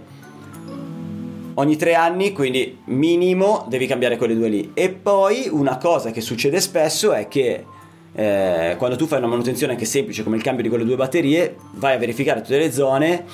ogni 1.55 1.75
tre 1.75 1.95
anni, 1.95 2.31
quindi 2.31 2.79
minimo, 2.85 3.65
devi 3.69 3.87
cambiare 3.87 4.17
quelle 4.17 4.35
due 4.35 4.49
lì. 4.49 4.71
E 4.73 4.89
poi 4.89 5.47
una 5.49 5.77
cosa 5.77 6.11
che 6.11 6.21
succede 6.21 6.59
spesso 6.59 7.13
è 7.13 7.27
che 7.27 7.65
eh, 8.17 8.75
quando 8.77 8.95
tu 8.95 9.07
fai 9.07 9.17
una 9.17 9.27
manutenzione 9.27 9.73
anche 9.73 9.83
semplice 9.85 10.23
come 10.23 10.37
il 10.37 10.41
cambio 10.41 10.63
di 10.63 10.69
quelle 10.69 10.85
due 10.85 10.95
batterie, 10.95 11.57
vai 11.73 11.95
a 11.95 11.97
verificare 11.97 12.41
tutte 12.41 12.57
le 12.57 12.71
zone 12.71 13.25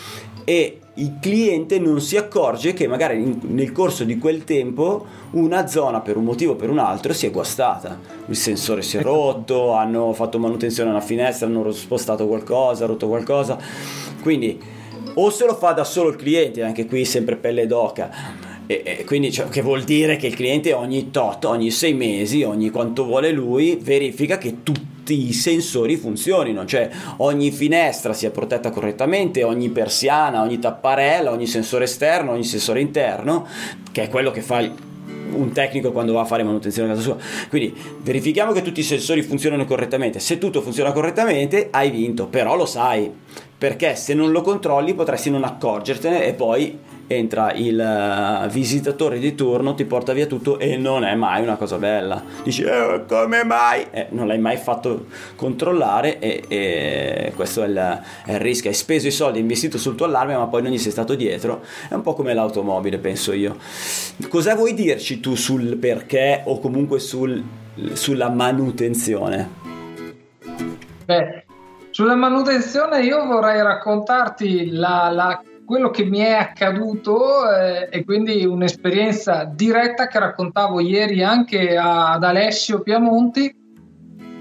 e 0.43 0.77
il 0.95 1.17
cliente 1.21 1.80
non 1.80 2.01
si 2.01 2.17
accorge 2.17 2.73
che 2.73 2.88
magari 2.88 3.17
in, 3.17 3.39
nel 3.43 3.71
corso 3.71 4.04
di 4.04 4.17
quel 4.17 4.43
tempo 4.43 5.06
una 5.32 5.67
zona 5.67 6.01
per 6.01 6.17
un 6.17 6.25
motivo 6.25 6.54
o 6.54 6.56
per 6.56 6.69
un 6.69 6.80
altro 6.80 7.13
si 7.13 7.25
è 7.25 7.32
guastata. 7.32 7.99
Il 8.27 8.36
sensore 8.36 8.82
si 8.82 8.97
è 8.97 9.01
rotto, 9.01 9.71
hanno 9.71 10.12
fatto 10.13 10.38
manutenzione 10.38 10.89
alla 10.89 11.01
finestra, 11.01 11.47
hanno 11.47 11.71
spostato 11.71 12.27
qualcosa, 12.27 12.86
rotto 12.86 13.08
qualcosa. 13.08 13.58
Quindi 14.21 14.60
o 15.13 15.30
se 15.30 15.45
lo 15.45 15.56
fa 15.56 15.71
da 15.71 15.84
solo 15.84 16.10
il 16.10 16.15
cliente, 16.15 16.63
anche 16.63 16.86
qui 16.86 17.06
sempre 17.06 17.36
pelle 17.36 17.67
d'oca. 17.67 18.10
E, 18.67 18.82
e 18.86 19.04
quindi 19.04 19.32
cioè, 19.32 19.49
che 19.49 19.62
vuol 19.62 19.84
dire 19.84 20.15
che 20.15 20.27
il 20.27 20.36
cliente 20.36 20.73
ogni 20.73 21.12
tot, 21.12 21.43
ogni 21.45 21.71
sei 21.71 21.93
mesi, 21.93 22.43
ogni 22.43 22.69
quanto 22.69 23.06
vuole 23.06 23.32
lui, 23.32 23.77
verifica 23.82 24.38
che 24.38 24.58
tutti 25.01 25.27
i 25.27 25.33
sensori 25.33 25.97
funzionino, 25.97 26.63
cioè 26.65 26.89
ogni 27.17 27.51
finestra 27.51 28.13
sia 28.13 28.29
protetta 28.29 28.69
correttamente, 28.69 29.43
ogni 29.43 29.69
persiana, 29.69 30.41
ogni 30.41 30.59
tapparella, 30.59 31.31
ogni 31.31 31.47
sensore 31.47 31.85
esterno, 31.85 32.31
ogni 32.31 32.43
sensore 32.43 32.81
interno, 32.81 33.47
che 33.91 34.03
è 34.03 34.09
quello 34.09 34.31
che 34.31 34.41
fa 34.41 34.59
il 34.59 34.71
un 35.31 35.53
tecnico 35.53 35.93
quando 35.93 36.11
va 36.11 36.21
a 36.21 36.25
fare 36.25 36.43
manutenzione 36.43 36.91
a 36.91 36.93
casa 36.93 37.05
sua. 37.05 37.17
Quindi 37.47 37.73
verifichiamo 38.01 38.51
che 38.51 38.61
tutti 38.61 38.81
i 38.81 38.83
sensori 38.83 39.21
funzionano 39.21 39.63
correttamente. 39.63 40.19
Se 40.19 40.37
tutto 40.37 40.61
funziona 40.61 40.91
correttamente, 40.91 41.69
hai 41.71 41.89
vinto, 41.89 42.27
però 42.27 42.57
lo 42.57 42.65
sai, 42.65 43.09
perché 43.57 43.95
se 43.95 44.13
non 44.13 44.31
lo 44.31 44.41
controlli 44.41 44.93
potresti 44.93 45.29
non 45.29 45.45
accorgertene 45.45 46.25
e 46.25 46.33
poi 46.33 46.77
entra 47.07 47.53
il 47.53 47.77
uh, 47.77 48.47
visitatore 48.49 49.19
di 49.19 49.35
turno, 49.35 49.73
ti 49.73 49.85
porta 49.85 50.13
via 50.13 50.25
tutto 50.25 50.59
e 50.59 50.77
non 50.77 51.03
è 51.03 51.13
mai 51.15 51.43
una 51.43 51.55
cosa 51.55 51.77
bella. 51.77 52.23
Dici, 52.43 52.63
eh, 52.63 53.03
come 53.07 53.43
mai? 53.43 53.85
Eh, 53.91 54.07
non 54.09 54.27
l'hai 54.27 54.39
mai 54.39 54.57
fatto 54.57 55.07
controllare 55.35 56.19
e, 56.19 56.43
e 56.47 57.33
questo 57.35 57.63
è 57.63 57.67
il, 57.67 58.01
è 58.25 58.33
il, 58.33 58.39
rischio. 58.39 58.69
Hai 58.69 58.75
speso 58.75 59.07
i 59.07 59.11
soldi, 59.11 59.37
hai 59.37 59.43
investito 59.43 59.77
sul 59.77 59.95
tuo 59.95 60.05
allarme, 60.05 60.35
ma 60.35 60.47
poi 60.47 60.61
non 60.61 60.71
gli 60.71 60.77
sei 60.77 60.91
stato 60.91 61.15
dietro. 61.15 61.63
È 61.89 61.93
un 61.93 62.01
po' 62.01 62.13
come 62.13 62.33
l'automobile, 62.33 62.97
penso 62.97 63.33
io. 63.33 63.57
Cosa 64.29 64.55
vuoi 64.55 64.73
dirci 64.73 65.19
tu 65.19 65.35
sul 65.35 65.77
perché 65.77 66.41
o 66.45 66.59
comunque 66.59 66.99
sul, 66.99 67.43
sulla 67.93 68.29
manutenzione? 68.29 69.59
Beh, 71.05 71.43
sulla 71.89 72.15
manutenzione 72.15 73.01
io 73.01 73.25
vorrei 73.25 73.61
raccontarti 73.61 74.71
la, 74.71 75.09
la 75.11 75.41
quello 75.71 75.89
che 75.89 76.03
mi 76.03 76.17
è 76.17 76.34
accaduto 76.34 77.49
eh, 77.49 77.88
e 77.89 78.03
quindi 78.03 78.43
un'esperienza 78.43 79.45
diretta 79.45 80.07
che 80.07 80.19
raccontavo 80.19 80.81
ieri 80.81 81.23
anche 81.23 81.77
ad 81.77 82.25
Alessio 82.25 82.81
Piamonti 82.81 83.55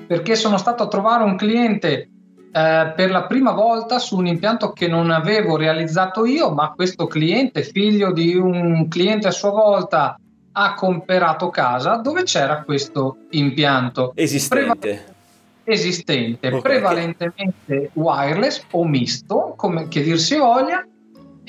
perché 0.09 0.35
sono 0.35 0.57
stato 0.57 0.83
a 0.83 0.89
trovare 0.89 1.23
un 1.23 1.37
cliente 1.37 2.09
eh, 2.53 2.93
per 2.97 3.11
la 3.13 3.27
prima 3.29 3.53
volta 3.53 4.01
su 4.01 4.17
un 4.17 4.27
impianto 4.27 4.73
che 4.73 4.89
non 4.89 5.13
avevo 5.13 5.57
realizzato 5.57 6.25
io, 6.25 6.51
ma 6.51 6.73
questo 6.75 7.07
cliente, 7.07 7.63
figlio 7.63 8.11
di 8.11 8.35
un 8.35 8.89
cliente 8.89 9.29
a 9.29 9.31
sua 9.31 9.51
volta, 9.51 10.19
ha 10.51 10.75
comprato 10.75 11.49
casa 11.49 11.95
dove 11.99 12.25
c'era 12.25 12.65
questo 12.65 13.19
impianto 13.31 14.11
esistente. 14.17 14.79
Preva- 14.79 15.19
esistente, 15.63 16.49
okay. 16.49 16.61
prevalentemente 16.61 17.91
wireless 17.93 18.65
o 18.73 18.85
misto, 18.85 19.55
come 19.57 19.87
che 19.87 20.03
dir 20.03 20.19
si 20.19 20.37
voglia, 20.37 20.85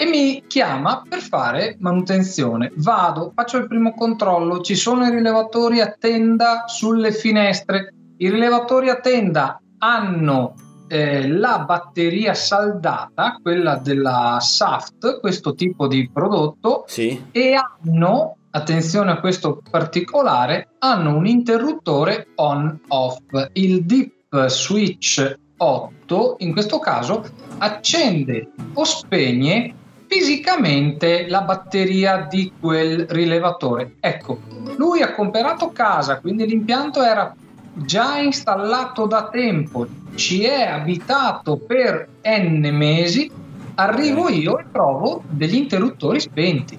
e 0.02 0.06
mi 0.08 0.44
chiama 0.48 1.04
per 1.08 1.20
fare 1.20 1.76
manutenzione. 1.78 2.72
Vado, 2.78 3.34
faccio 3.36 3.58
il 3.58 3.68
primo 3.68 3.94
controllo, 3.94 4.62
ci 4.62 4.74
sono 4.74 5.06
i 5.06 5.12
rilevatori 5.12 5.80
a 5.80 5.96
tenda 5.96 6.64
sulle 6.66 7.12
finestre. 7.12 7.94
I 8.18 8.32
rilevatori 8.32 8.90
a 8.90 9.00
tenda 9.00 9.62
hanno 9.78 10.56
eh, 10.88 11.28
la 11.28 11.60
batteria 11.60 12.34
saldata, 12.34 13.38
quella 13.44 13.76
della 13.76 14.40
SAFT, 14.42 15.20
questo 15.20 15.54
tipo 15.54 15.86
di 15.86 16.10
prodotto, 16.12 16.84
sì. 16.88 17.26
e 17.30 17.54
hanno, 17.54 18.38
attenzione 18.50 19.12
a 19.12 19.20
questo 19.20 19.62
particolare, 19.70 20.70
hanno 20.80 21.16
un 21.16 21.28
interruttore 21.28 22.30
on-off. 22.38 23.20
Il 23.54 23.86
dip 23.86 24.48
switch 24.48 25.38
8 25.58 26.38
in 26.40 26.54
questo 26.54 26.80
caso 26.80 27.24
accende 27.60 28.50
o 28.74 28.84
spegne 28.84 29.76
fisicamente 30.12 31.26
la 31.30 31.43
batteria 31.43 32.28
di 32.30 32.52
quel 32.60 33.08
rilevatore. 33.08 33.95
Ecco, 34.02 34.39
lui 34.76 35.02
ha 35.02 35.13
comprato 35.13 35.69
casa, 35.69 36.19
quindi 36.19 36.45
l'impianto 36.45 37.02
era 37.02 37.34
già 37.74 38.17
installato 38.17 39.06
da 39.06 39.30
tempo, 39.30 39.88
ci 40.15 40.43
è 40.43 40.63
abitato 40.63 41.56
per 41.56 42.10
n 42.24 42.67
mesi, 42.74 43.32
arrivo 43.76 44.28
io 44.28 44.60
e 44.60 44.65
trovo 44.69 45.24
degli 45.30 45.56
interruttori 45.56 46.19
spenti. 46.19 46.78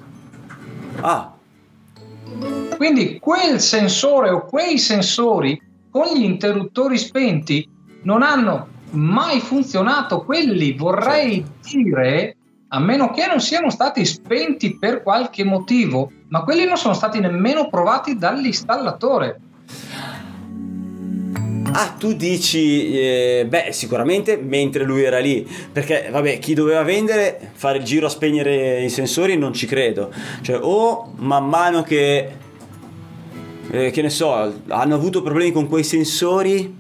Ah. 1.01 1.33
Quindi 2.77 3.19
quel 3.19 3.61
sensore 3.61 4.29
o 4.29 4.45
quei 4.45 4.77
sensori 4.77 5.59
con 5.91 6.05
gli 6.15 6.23
interruttori 6.23 6.99
spenti 6.99 7.67
non 8.03 8.23
hanno 8.23 8.69
mai 8.91 9.41
funzionato, 9.41 10.23
quelli 10.23 10.75
vorrei 10.75 11.43
certo. 11.63 11.79
dire 11.79 12.37
a 12.75 12.79
meno 12.79 13.11
che 13.11 13.27
non 13.27 13.39
siano 13.41 13.69
stati 13.69 14.05
spenti 14.07 14.79
per 14.79 15.03
qualche 15.03 15.45
motivo, 15.45 16.11
ma 16.29 16.43
quelli 16.43 16.65
non 16.65 16.79
sono 16.79 16.95
stati 16.95 17.21
nemmeno 17.21 17.69
provati 17.69 18.17
dall'installatore. 18.17 19.41
Ah, 21.73 21.95
tu 21.99 22.15
dici, 22.15 22.93
eh, 22.99 23.47
beh, 23.47 23.73
sicuramente 23.73 24.39
mentre 24.39 24.85
lui 24.85 25.03
era 25.03 25.19
lì, 25.19 25.47
perché 25.71 26.09
vabbè, 26.11 26.39
chi 26.39 26.55
doveva 26.55 26.83
vendere, 26.83 27.53
fare 27.53 27.77
il 27.79 27.85
giro 27.85 28.07
a 28.07 28.11
spegnere 28.11 28.83
i 28.83 28.89
sensori, 28.89 29.37
non 29.37 29.53
ci 29.53 29.67
credo. 29.67 30.11
Cioè, 30.41 30.59
o 30.61 31.13
man 31.19 31.47
mano 31.47 31.83
che, 31.83 32.29
eh, 33.71 33.91
che 33.91 34.03
ne 34.03 34.11
so, 34.11 34.33
hanno 34.69 34.95
avuto 34.95 35.21
problemi 35.21 35.53
con 35.53 35.69
quei 35.69 35.85
sensori 35.85 36.75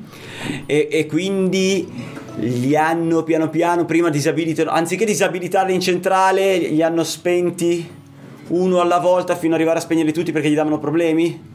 e, 0.64 0.88
e 0.90 1.06
quindi 1.06 2.20
li 2.42 2.76
hanno 2.76 3.22
piano 3.22 3.48
piano 3.48 3.84
prima 3.84 4.08
disabilitato 4.08 4.70
anziché 4.70 5.04
disabilitarli 5.04 5.72
in 5.72 5.80
centrale 5.80 6.58
li 6.58 6.82
hanno 6.82 7.04
spenti 7.04 8.00
uno 8.48 8.80
alla 8.80 8.98
volta 8.98 9.36
fino 9.36 9.52
ad 9.52 9.60
arrivare 9.60 9.78
a 9.78 9.82
spegnerli 9.82 10.12
tutti 10.12 10.32
perché 10.32 10.50
gli 10.50 10.54
davano 10.54 10.78
problemi? 10.78 11.50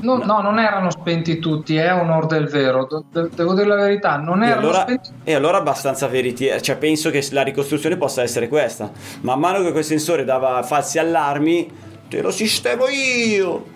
No, 0.00 0.16
no. 0.18 0.24
no 0.24 0.40
non 0.40 0.58
erano 0.58 0.90
spenti 0.90 1.38
tutti 1.38 1.76
è 1.76 1.92
onor 1.92 2.26
del 2.26 2.46
vero 2.46 2.86
De- 3.10 3.28
devo 3.34 3.54
dire 3.54 3.66
la 3.66 3.76
verità 3.76 4.16
non 4.16 4.42
erano 4.42 4.60
e 4.60 4.64
allora, 4.64 4.80
spenti 4.82 5.10
e 5.24 5.34
allora 5.34 5.56
abbastanza 5.58 6.06
veritiera 6.06 6.60
cioè 6.60 6.76
penso 6.76 7.10
che 7.10 7.26
la 7.30 7.42
ricostruzione 7.42 7.96
possa 7.96 8.22
essere 8.22 8.48
questa. 8.48 8.90
Man 9.22 9.40
mano 9.40 9.62
che 9.62 9.72
quel 9.72 9.84
sensore 9.84 10.24
dava 10.24 10.62
falsi 10.62 10.98
allarmi 10.98 11.70
te 12.08 12.22
lo 12.22 12.30
sistemo 12.30 12.86
io 12.86 13.72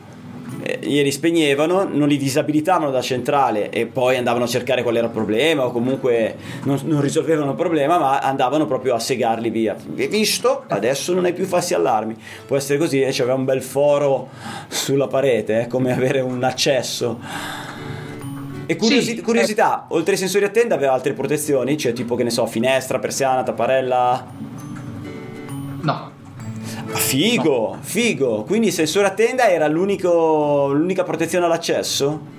eh, 0.62 0.78
li 0.80 1.10
spegnevano, 1.10 1.84
non 1.84 2.08
li 2.08 2.16
disabilitavano 2.16 2.90
da 2.90 3.00
centrale 3.00 3.70
e 3.70 3.86
poi 3.86 4.16
andavano 4.16 4.44
a 4.44 4.48
cercare 4.48 4.82
qual 4.82 4.96
era 4.96 5.06
il 5.06 5.12
problema 5.12 5.64
o 5.64 5.70
comunque 5.70 6.36
non, 6.64 6.78
non 6.84 7.00
risolvevano 7.00 7.50
il 7.50 7.56
problema 7.56 7.98
ma 7.98 8.18
andavano 8.20 8.66
proprio 8.66 8.94
a 8.94 8.98
segarli 8.98 9.50
via. 9.50 9.76
Hai 9.96 10.08
visto? 10.08 10.64
Adesso 10.66 11.14
non 11.14 11.24
hai 11.24 11.32
più 11.32 11.44
falsi 11.44 11.74
allarmi. 11.74 12.16
Può 12.46 12.56
essere 12.56 12.78
così 12.78 13.00
e 13.00 13.08
eh? 13.08 13.12
c'aveva 13.12 13.34
un 13.34 13.44
bel 13.44 13.62
foro 13.62 14.28
sulla 14.68 15.06
parete, 15.06 15.62
eh? 15.62 15.66
come 15.66 15.92
avere 15.92 16.20
un 16.20 16.42
accesso. 16.42 17.18
E 18.70 18.76
curiosi- 18.76 19.14
sì, 19.16 19.22
curiosità, 19.22 19.86
eh. 19.88 19.94
oltre 19.94 20.12
ai 20.12 20.18
sensori 20.18 20.44
a 20.44 20.50
tenda 20.50 20.74
aveva 20.74 20.92
altre 20.92 21.14
protezioni, 21.14 21.78
cioè 21.78 21.94
tipo 21.94 22.16
che 22.16 22.22
ne 22.22 22.30
so, 22.30 22.44
finestra, 22.44 22.98
persiana, 22.98 23.42
tapparella? 23.42 24.26
No, 26.88 26.96
Figo, 26.96 27.74
no. 27.74 27.78
figo. 27.82 28.42
Quindi 28.44 28.70
sensore 28.70 29.08
a 29.08 29.10
tenda 29.10 29.48
era 29.48 29.68
l'unica 29.68 31.04
protezione 31.04 31.44
all'accesso? 31.44 32.36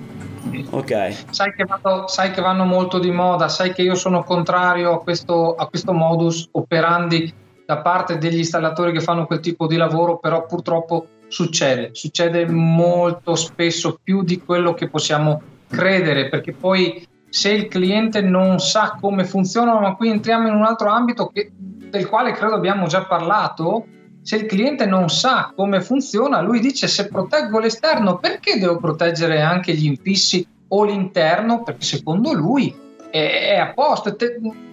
Ok. 0.70 1.26
Sai 1.30 1.52
che, 1.54 1.64
vado, 1.64 2.08
sai 2.08 2.32
che, 2.32 2.40
vanno 2.40 2.64
molto 2.64 2.98
di 2.98 3.10
moda, 3.10 3.48
sai 3.48 3.72
che 3.72 3.82
io 3.82 3.94
sono 3.94 4.24
contrario 4.24 4.92
a 4.92 5.00
questo, 5.00 5.54
a 5.54 5.66
questo 5.68 5.92
modus 5.92 6.48
operandi 6.52 7.32
da 7.64 7.78
parte 7.78 8.18
degli 8.18 8.38
installatori 8.38 8.92
che 8.92 9.00
fanno 9.00 9.26
quel 9.26 9.38
tipo 9.38 9.68
di 9.68 9.76
lavoro, 9.76 10.18
però 10.18 10.44
purtroppo 10.46 11.06
succede, 11.28 11.90
succede 11.92 12.44
molto 12.46 13.36
spesso 13.36 14.00
più 14.02 14.24
di 14.24 14.40
quello 14.40 14.74
che 14.74 14.88
possiamo 14.88 15.40
credere, 15.68 16.28
perché 16.28 16.52
poi 16.52 17.06
se 17.28 17.52
il 17.52 17.68
cliente 17.68 18.20
non 18.20 18.58
sa 18.58 18.96
come 19.00 19.24
funzionano, 19.24 19.78
ma 19.78 19.94
qui 19.94 20.08
entriamo 20.08 20.48
in 20.48 20.54
un 20.54 20.64
altro 20.64 20.90
ambito 20.90 21.28
che, 21.28 21.52
del 21.54 22.08
quale 22.08 22.32
credo 22.32 22.54
abbiamo 22.54 22.88
già 22.88 23.04
parlato, 23.04 23.86
se 24.22 24.36
il 24.36 24.46
cliente 24.46 24.86
non 24.86 25.08
sa 25.08 25.52
come 25.54 25.80
funziona, 25.80 26.40
lui 26.40 26.60
dice 26.60 26.86
se 26.86 27.08
proteggo 27.08 27.58
l'esterno, 27.58 28.18
perché 28.18 28.58
devo 28.58 28.76
proteggere 28.76 29.40
anche 29.40 29.74
gli 29.74 29.86
infissi 29.86 30.46
o 30.68 30.84
l'interno? 30.84 31.62
Perché 31.62 31.84
secondo 31.84 32.32
lui 32.32 32.74
è, 33.10 33.56
a 33.56 33.72
posto. 33.72 34.16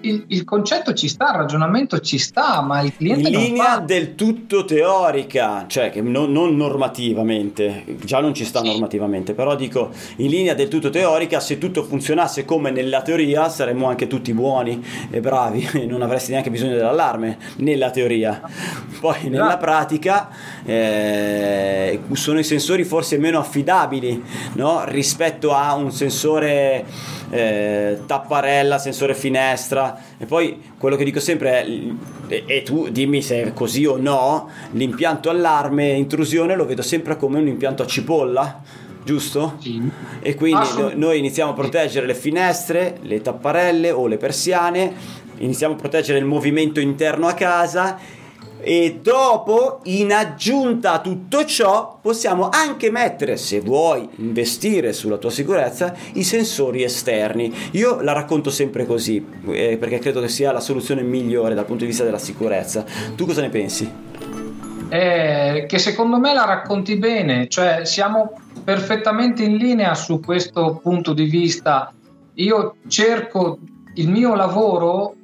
Il, 0.01 0.25
il, 0.27 0.43
concetto 0.43 0.93
ci 0.93 1.07
sta, 1.07 1.31
il 1.31 1.37
ragionamento 1.37 1.99
ci 1.99 2.17
sta, 2.17 2.61
ma 2.61 2.81
il 2.81 2.95
cliente. 2.95 3.29
In 3.29 3.37
linea 3.37 3.73
fa... 3.73 3.79
del 3.79 4.15
tutto 4.15 4.63
teorica, 4.63 5.65
cioè 5.67 5.89
che 5.89 6.01
non, 6.01 6.31
non, 6.31 6.55
normativamente, 6.55 7.83
già 8.03 8.19
non 8.19 8.33
ci 8.33 8.45
sta 8.45 8.61
sì. 8.61 8.67
normativamente, 8.67 9.33
però 9.33 9.55
dico 9.55 9.89
in 10.17 10.29
linea 10.29 10.53
del 10.53 10.67
tutto 10.67 10.89
teorica, 10.89 11.39
se 11.39 11.57
tutto 11.57 11.83
funzionasse 11.83 12.45
come 12.45 12.71
nella 12.71 13.01
teoria, 13.01 13.49
saremmo 13.49 13.87
anche 13.87 14.07
tutti 14.07 14.33
buoni 14.33 14.83
e 15.09 15.19
bravi 15.19 15.67
e 15.73 15.85
non 15.85 16.01
avresti 16.01 16.31
neanche 16.31 16.51
bisogno 16.51 16.75
dell'allarme 16.75 17.37
nella 17.57 17.89
teoria. 17.89 18.41
Poi 18.99 19.29
nella 19.29 19.47
esatto. 19.47 19.57
pratica 19.57 20.29
eh, 20.63 21.99
sono 22.13 22.39
i 22.39 22.43
sensori 22.43 22.83
forse 22.83 23.17
meno 23.17 23.39
affidabili 23.39 24.23
no? 24.53 24.83
rispetto 24.85 25.53
a 25.53 25.73
un 25.75 25.91
sensore 25.91 26.85
eh, 27.29 27.99
tapparella, 28.05 28.77
sensore 28.77 29.13
finestra 29.13 29.99
e 30.17 30.25
poi 30.25 30.61
quello 30.77 30.95
che 30.95 31.03
dico 31.03 31.19
sempre 31.19 31.61
è 31.61 31.65
e, 32.27 32.43
e 32.45 32.63
tu 32.63 32.89
dimmi 32.89 33.21
se 33.21 33.41
è 33.41 33.53
così 33.53 33.85
o 33.85 33.97
no, 33.97 34.49
l'impianto 34.71 35.29
allarme 35.29 35.89
intrusione 35.91 36.55
lo 36.55 36.65
vedo 36.65 36.81
sempre 36.81 37.17
come 37.17 37.39
un 37.39 37.47
impianto 37.47 37.83
a 37.83 37.87
cipolla 37.87 38.61
giusto? 39.03 39.55
Sì. 39.59 39.81
E 40.19 40.35
quindi 40.35 40.67
no- 40.77 40.91
noi 40.93 41.19
iniziamo 41.19 41.51
a 41.51 41.53
proteggere 41.53 42.05
le 42.05 42.13
finestre, 42.13 42.97
le 43.03 43.21
tapparelle 43.21 43.89
o 43.91 44.05
le 44.05 44.17
persiane, 44.17 44.93
iniziamo 45.37 45.75
a 45.75 45.77
proteggere 45.77 46.19
il 46.19 46.25
movimento 46.25 46.81
interno 46.81 47.27
a 47.27 47.33
casa 47.33 47.97
e 48.67 48.99
dopo, 49.01 49.79
in 49.83 50.11
aggiunta 50.11 50.91
a 50.91 50.99
tutto 50.99 51.45
ciò, 51.45 51.99
possiamo 52.01 52.49
anche 52.49 52.91
mettere, 52.91 53.37
se 53.37 53.61
vuoi 53.61 54.09
investire 54.17 54.91
sulla 54.91 55.15
tua 55.15 55.29
sicurezza, 55.29 55.95
i 56.15 56.23
sensori 56.25 56.83
esterni. 56.83 57.53
Io 57.71 58.01
la 58.01 58.11
racconto 58.11 58.49
sempre 58.49 58.85
così, 58.85 59.25
eh, 59.51 59.77
perché 59.79 59.99
credo 59.99 60.19
che 60.19 60.27
sia 60.27 60.51
la 60.51 60.59
soluzione 60.59 61.01
migliore 61.01 61.55
dal 61.55 61.63
punto 61.63 61.83
di 61.83 61.91
vista 61.91 62.03
della 62.03 62.17
sicurezza. 62.17 62.83
Tu 63.15 63.25
cosa 63.25 63.39
ne 63.39 63.47
pensi? 63.47 63.89
Eh, 64.89 65.65
che 65.65 65.79
secondo 65.79 66.19
me 66.19 66.33
la 66.33 66.43
racconti 66.43 66.97
bene, 66.97 67.47
cioè 67.47 67.85
siamo 67.85 68.33
perfettamente 68.65 69.43
in 69.43 69.55
linea 69.55 69.95
su 69.95 70.19
questo 70.19 70.81
punto 70.83 71.13
di 71.13 71.23
vista. 71.23 71.93
Io 72.33 72.75
cerco, 72.89 73.59
il 73.93 74.09
mio 74.09 74.35
lavoro 74.35 75.15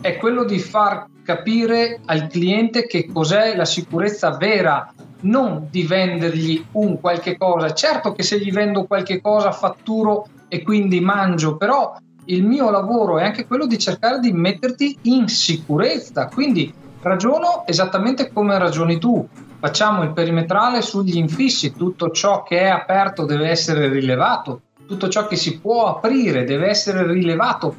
è 0.00 0.16
quello 0.16 0.42
di 0.42 0.58
far 0.58 1.06
capire 1.30 2.00
al 2.06 2.26
cliente 2.26 2.86
che 2.86 3.06
cos'è 3.06 3.54
la 3.54 3.64
sicurezza 3.64 4.30
vera, 4.36 4.92
non 5.20 5.68
di 5.70 5.84
vendergli 5.84 6.64
un 6.72 6.98
qualche 6.98 7.36
cosa. 7.36 7.72
Certo 7.72 8.12
che 8.12 8.24
se 8.24 8.40
gli 8.40 8.50
vendo 8.50 8.84
qualche 8.84 9.20
cosa 9.20 9.52
fatturo 9.52 10.26
e 10.48 10.62
quindi 10.62 10.98
mangio, 11.00 11.56
però 11.56 11.94
il 12.24 12.44
mio 12.44 12.70
lavoro 12.70 13.18
è 13.18 13.24
anche 13.24 13.46
quello 13.46 13.66
di 13.66 13.78
cercare 13.78 14.18
di 14.18 14.32
metterti 14.32 14.98
in 15.02 15.28
sicurezza, 15.28 16.26
quindi 16.26 16.72
ragiono 17.00 17.64
esattamente 17.64 18.32
come 18.32 18.58
ragioni 18.58 18.98
tu. 18.98 19.26
Facciamo 19.60 20.02
il 20.02 20.12
perimetrale 20.12 20.82
sugli 20.82 21.16
infissi, 21.16 21.76
tutto 21.76 22.10
ciò 22.10 22.42
che 22.42 22.60
è 22.60 22.68
aperto 22.68 23.24
deve 23.24 23.50
essere 23.50 23.88
rilevato, 23.88 24.62
tutto 24.90 25.08
ciò 25.08 25.28
che 25.28 25.36
si 25.36 25.60
può 25.60 25.86
aprire 25.86 26.42
deve 26.42 26.66
essere 26.66 27.06
rilevato 27.06 27.76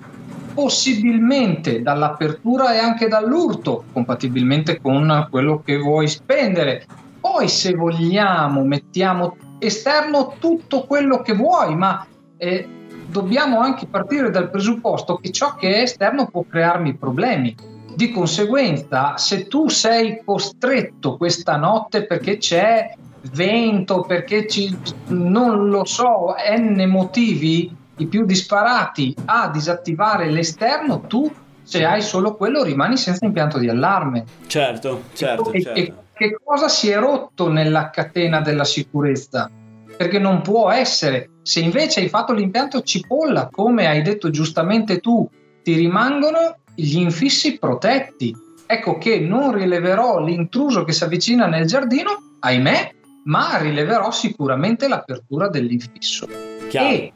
possibilmente 0.54 1.82
dall'apertura 1.82 2.74
e 2.74 2.78
anche 2.78 3.10
dall'urto, 3.10 3.84
compatibilmente 3.92 4.80
con 4.80 5.28
quello 5.30 5.62
che 5.62 5.78
vuoi 5.78 6.08
spendere. 6.08 6.86
Poi 7.20 7.50
se 7.50 7.74
vogliamo 7.74 8.64
mettiamo 8.64 9.36
esterno 9.60 10.36
tutto 10.40 10.86
quello 10.86 11.22
che 11.22 11.34
vuoi, 11.34 11.76
ma 11.76 12.06
eh, 12.38 12.68
dobbiamo 13.08 13.60
anche 13.60 13.88
partire 13.88 14.30
dal 14.30 14.50
presupposto 14.50 15.18
che 15.18 15.32
ciò 15.32 15.56
che 15.56 15.76
è 15.76 15.82
esterno 15.82 16.28
può 16.28 16.46
crearmi 16.48 16.96
problemi. 16.96 17.54
Di 17.94 18.10
conseguenza, 18.10 19.18
se 19.18 19.48
tu 19.48 19.68
sei 19.68 20.22
costretto 20.24 21.18
questa 21.18 21.58
notte 21.58 22.06
perché 22.06 22.38
c'è 22.38 22.96
vento, 23.32 24.02
perché 24.02 24.48
ci, 24.48 24.76
non 25.08 25.70
lo 25.70 25.86
so, 25.86 26.36
n 26.58 26.84
motivi, 26.88 27.76
i 27.98 28.08
più 28.08 28.26
disparati 28.26 29.16
a 29.26 29.50
disattivare 29.50 30.30
l'esterno, 30.30 31.02
tu 31.02 31.32
se 31.64 31.86
hai 31.86 32.02
solo 32.02 32.36
quello 32.36 32.64
rimani 32.64 32.98
senza 32.98 33.26
impianto 33.26 33.58
di 33.58 33.70
allarme. 33.70 34.26
Certo, 34.48 35.04
certo, 35.14 35.52
e, 35.52 35.62
certo. 35.62 35.80
e 35.80 35.94
che 36.14 36.38
cosa 36.44 36.68
si 36.68 36.90
è 36.90 36.98
rotto 36.98 37.50
nella 37.50 37.90
catena 37.90 38.42
della 38.42 38.66
sicurezza? 38.66 39.50
Perché 39.96 40.20
non 40.20 40.42
può 40.42 40.72
essere. 40.72 41.30
Se 41.44 41.60
invece 41.60 42.02
hai 42.02 42.10
fatto 42.10 42.34
l'impianto 42.34 42.82
cipolla, 42.82 43.50
come 43.52 43.88
hai 43.88 44.02
detto 44.02 44.30
giustamente 44.30 45.00
tu, 45.00 45.30
ti 45.64 45.76
rimangono 45.76 46.58
gli 46.74 46.98
infissi 46.98 47.58
protetti. 47.60 48.36
Ecco 48.66 48.98
che 48.98 49.20
non 49.20 49.54
rileverò 49.54 50.24
l'intruso 50.24 50.84
che 50.84 50.94
si 50.94 51.04
avvicina 51.04 51.46
nel 51.46 51.66
giardino, 51.66 52.38
ahimè, 52.40 52.94
ma 53.26 53.58
rileverò 53.58 54.12
sicuramente 54.12 54.88
l'apertura 54.88 55.48
dell'infisso. 55.50 56.28
Chiaro. 56.70 56.88
E 56.90 57.14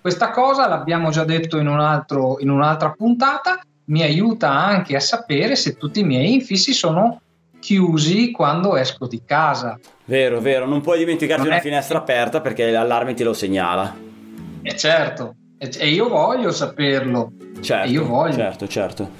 questa 0.00 0.30
cosa 0.30 0.66
l'abbiamo 0.68 1.10
già 1.10 1.24
detto 1.24 1.58
in, 1.58 1.66
un 1.66 1.80
altro, 1.80 2.38
in 2.40 2.50
un'altra 2.50 2.90
puntata, 2.96 3.60
mi 3.86 4.02
aiuta 4.02 4.50
anche 4.50 4.96
a 4.96 5.00
sapere 5.00 5.56
se 5.56 5.76
tutti 5.76 6.00
i 6.00 6.04
miei 6.04 6.32
infissi 6.34 6.72
sono 6.72 7.20
chiusi 7.58 8.30
quando 8.30 8.76
esco 8.76 9.06
di 9.06 9.22
casa. 9.24 9.78
Vero, 10.06 10.40
vero, 10.40 10.66
non 10.66 10.80
puoi 10.80 10.98
dimenticarti 10.98 11.42
Non 11.42 11.50
una 11.52 11.60
è- 11.60 11.62
finestra 11.62 11.98
aperta 11.98 12.40
perché 12.40 12.70
l'allarme 12.70 13.14
te 13.14 13.24
lo 13.24 13.32
segnala. 13.34 13.94
E 14.62 14.76
certo, 14.76 15.34
e 15.58 15.70
e 15.78 15.88
io 15.88 16.08
voglio 16.08 16.50
saperlo. 16.52 17.32
Certo, 17.60 17.86
E 17.88 17.90
io 17.90 18.06
voglio. 18.06 18.32
certo, 18.34 18.66
certo. 18.68 19.10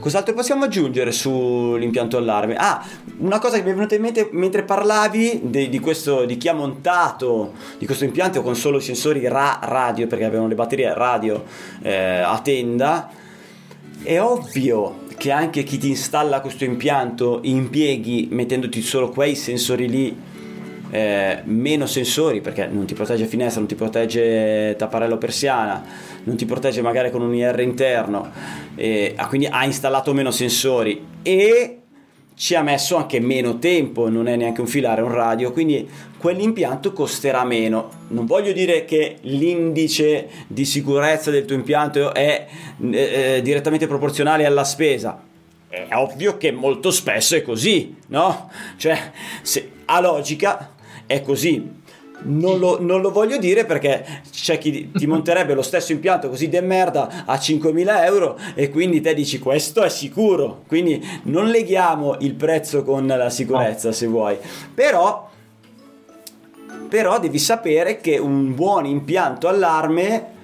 Cos'altro 0.00 0.34
possiamo 0.34 0.64
aggiungere 0.64 1.12
sull'impianto 1.12 2.16
allarme? 2.16 2.56
Ah, 2.56 2.84
una 3.18 3.38
cosa 3.38 3.56
che 3.56 3.62
mi 3.62 3.70
è 3.70 3.74
venuta 3.74 3.94
in 3.94 4.02
mente 4.02 4.28
mentre 4.32 4.64
parlavi 4.64 5.42
di, 5.44 5.68
di 5.68 5.78
questo, 5.78 6.24
di 6.24 6.36
chi 6.36 6.48
ha 6.48 6.54
montato 6.54 7.52
di 7.78 7.86
questo 7.86 8.04
impianto 8.04 8.42
con 8.42 8.56
solo 8.56 8.80
sensori 8.80 9.26
ra- 9.28 9.60
radio, 9.62 10.08
perché 10.08 10.24
avevano 10.24 10.48
le 10.48 10.56
batterie 10.56 10.92
radio 10.92 11.44
eh, 11.82 12.18
a 12.18 12.38
tenda. 12.40 13.08
È 14.02 14.20
ovvio 14.20 15.04
che 15.16 15.30
anche 15.30 15.62
chi 15.62 15.78
ti 15.78 15.88
installa 15.88 16.40
questo 16.40 16.64
impianto 16.64 17.38
impieghi 17.42 18.28
mettendoti 18.30 18.82
solo 18.82 19.10
quei 19.10 19.36
sensori 19.36 19.88
lì 19.88 20.16
eh, 20.90 21.40
meno 21.44 21.86
sensori 21.86 22.40
perché 22.40 22.66
non 22.66 22.86
ti 22.86 22.94
protegge 22.94 23.26
finestra, 23.26 23.60
non 23.60 23.68
ti 23.68 23.74
protegge 23.74 24.74
tapparello 24.76 25.18
persiana, 25.18 25.84
non 26.24 26.36
ti 26.36 26.44
protegge 26.44 26.82
magari 26.82 27.10
con 27.10 27.22
un 27.22 27.34
IR 27.34 27.60
interno, 27.60 28.30
eh, 28.74 29.14
quindi 29.28 29.46
ha 29.46 29.64
installato 29.64 30.12
meno 30.12 30.30
sensori 30.30 31.04
e 31.22 31.78
ci 32.36 32.54
ha 32.54 32.62
messo 32.62 32.96
anche 32.96 33.18
meno 33.18 33.58
tempo, 33.58 34.10
non 34.10 34.28
è 34.28 34.36
neanche 34.36 34.60
un 34.60 34.66
filare, 34.66 35.00
un 35.00 35.10
radio, 35.10 35.52
quindi 35.52 35.88
quell'impianto 36.18 36.92
costerà 36.92 37.44
meno. 37.44 37.90
Non 38.08 38.26
voglio 38.26 38.52
dire 38.52 38.84
che 38.84 39.16
l'indice 39.22 40.28
di 40.46 40.66
sicurezza 40.66 41.30
del 41.30 41.46
tuo 41.46 41.56
impianto 41.56 42.12
è 42.12 42.46
eh, 42.90 43.36
eh, 43.36 43.42
direttamente 43.42 43.86
proporzionale 43.86 44.44
alla 44.44 44.64
spesa. 44.64 45.22
È 45.66 45.88
ovvio 45.94 46.36
che 46.36 46.52
molto 46.52 46.90
spesso 46.90 47.36
è 47.36 47.42
così, 47.42 47.96
no? 48.08 48.50
Cioè, 48.76 49.12
se, 49.40 49.70
a 49.86 50.00
logica 50.00 50.74
è 51.06 51.22
così. 51.22 51.84
Non 52.18 52.58
lo, 52.58 52.80
non 52.80 53.02
lo 53.02 53.10
voglio 53.10 53.36
dire 53.36 53.66
perché 53.66 54.22
c'è 54.30 54.56
chi 54.56 54.90
ti 54.90 55.06
monterebbe 55.06 55.52
lo 55.52 55.60
stesso 55.60 55.92
impianto 55.92 56.30
così 56.30 56.48
de 56.48 56.62
merda 56.62 57.24
a 57.26 57.34
5.000 57.34 58.04
euro 58.04 58.38
e 58.54 58.70
quindi 58.70 59.02
te 59.02 59.12
dici 59.12 59.38
questo 59.38 59.82
è 59.82 59.90
sicuro. 59.90 60.62
Quindi 60.66 61.04
non 61.24 61.48
leghiamo 61.48 62.16
il 62.20 62.34
prezzo 62.34 62.82
con 62.84 63.06
la 63.06 63.30
sicurezza 63.30 63.92
se 63.92 64.06
vuoi. 64.06 64.38
Però, 64.74 65.28
però 66.88 67.20
devi 67.20 67.38
sapere 67.38 68.00
che 68.00 68.16
un 68.16 68.54
buon 68.54 68.86
impianto 68.86 69.46
allarme 69.46 70.34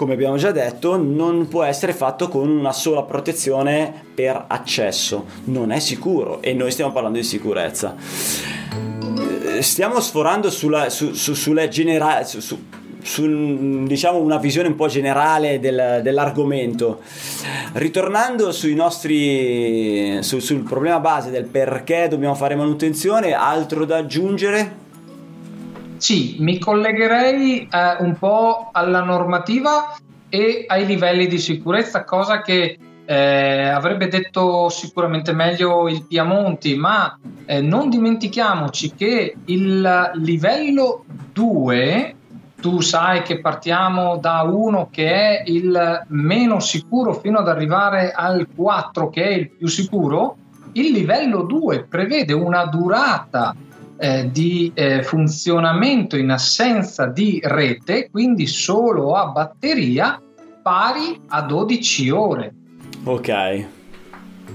come 0.00 0.14
abbiamo 0.14 0.36
già 0.36 0.50
detto, 0.50 0.96
non 0.96 1.46
può 1.48 1.62
essere 1.62 1.92
fatto 1.92 2.28
con 2.30 2.48
una 2.48 2.72
sola 2.72 3.02
protezione 3.02 3.92
per 4.14 4.44
accesso. 4.46 5.26
Non 5.44 5.72
è 5.72 5.78
sicuro 5.78 6.40
e 6.40 6.54
noi 6.54 6.70
stiamo 6.70 6.90
parlando 6.90 7.18
di 7.18 7.24
sicurezza. 7.24 7.94
Stiamo 9.60 10.00
sforando 10.00 10.50
sulla, 10.50 10.88
su, 10.90 11.12
su, 11.12 11.34
sulle 11.34 11.68
genera- 11.68 12.24
su, 12.24 12.40
su, 12.40 12.58
su, 13.02 13.84
diciamo 13.84 14.18
una 14.18 14.38
visione 14.38 14.68
un 14.68 14.74
po' 14.76 14.88
generale 14.88 15.60
del- 15.60 16.00
dell'argomento. 16.02 17.00
Ritornando 17.74 18.52
sui 18.52 18.74
nostri, 18.74 20.18
su- 20.22 20.38
sul 20.38 20.62
problema 20.62 20.98
base 21.00 21.30
del 21.30 21.44
perché 21.44 22.08
dobbiamo 22.08 22.34
fare 22.34 22.54
manutenzione, 22.56 23.32
altro 23.32 23.84
da 23.84 23.98
aggiungere? 23.98 24.78
Sì, 25.98 26.36
mi 26.40 26.58
collegherei 26.58 27.68
eh, 27.70 27.96
un 28.00 28.16
po' 28.18 28.70
alla 28.72 29.02
normativa 29.02 29.94
e 30.30 30.64
ai 30.66 30.86
livelli 30.86 31.26
di 31.26 31.38
sicurezza, 31.38 32.04
cosa 32.04 32.40
che 32.40 32.78
eh, 33.10 33.68
avrebbe 33.68 34.06
detto 34.06 34.68
sicuramente 34.68 35.32
meglio 35.32 35.88
il 35.88 36.06
Piamonti, 36.06 36.76
ma 36.76 37.18
eh, 37.44 37.60
non 37.60 37.90
dimentichiamoci 37.90 38.94
che 38.94 39.34
il 39.46 40.10
livello 40.14 41.04
2, 41.32 42.14
tu 42.60 42.80
sai 42.80 43.22
che 43.22 43.40
partiamo 43.40 44.16
da 44.18 44.42
uno 44.42 44.90
che 44.92 45.10
è 45.10 45.42
il 45.46 46.04
meno 46.06 46.60
sicuro 46.60 47.14
fino 47.14 47.40
ad 47.40 47.48
arrivare 47.48 48.12
al 48.12 48.46
4 48.54 49.08
che 49.08 49.24
è 49.24 49.30
il 49.30 49.50
più 49.50 49.66
sicuro, 49.66 50.36
il 50.74 50.92
livello 50.92 51.42
2 51.42 51.86
prevede 51.88 52.32
una 52.32 52.66
durata 52.66 53.52
eh, 53.96 54.30
di 54.30 54.70
eh, 54.72 55.02
funzionamento 55.02 56.16
in 56.16 56.30
assenza 56.30 57.06
di 57.06 57.40
rete, 57.42 58.08
quindi 58.08 58.46
solo 58.46 59.14
a 59.14 59.26
batteria, 59.26 60.22
pari 60.62 61.20
a 61.26 61.42
12 61.42 62.10
ore. 62.10 62.54
Ok. 63.04 63.66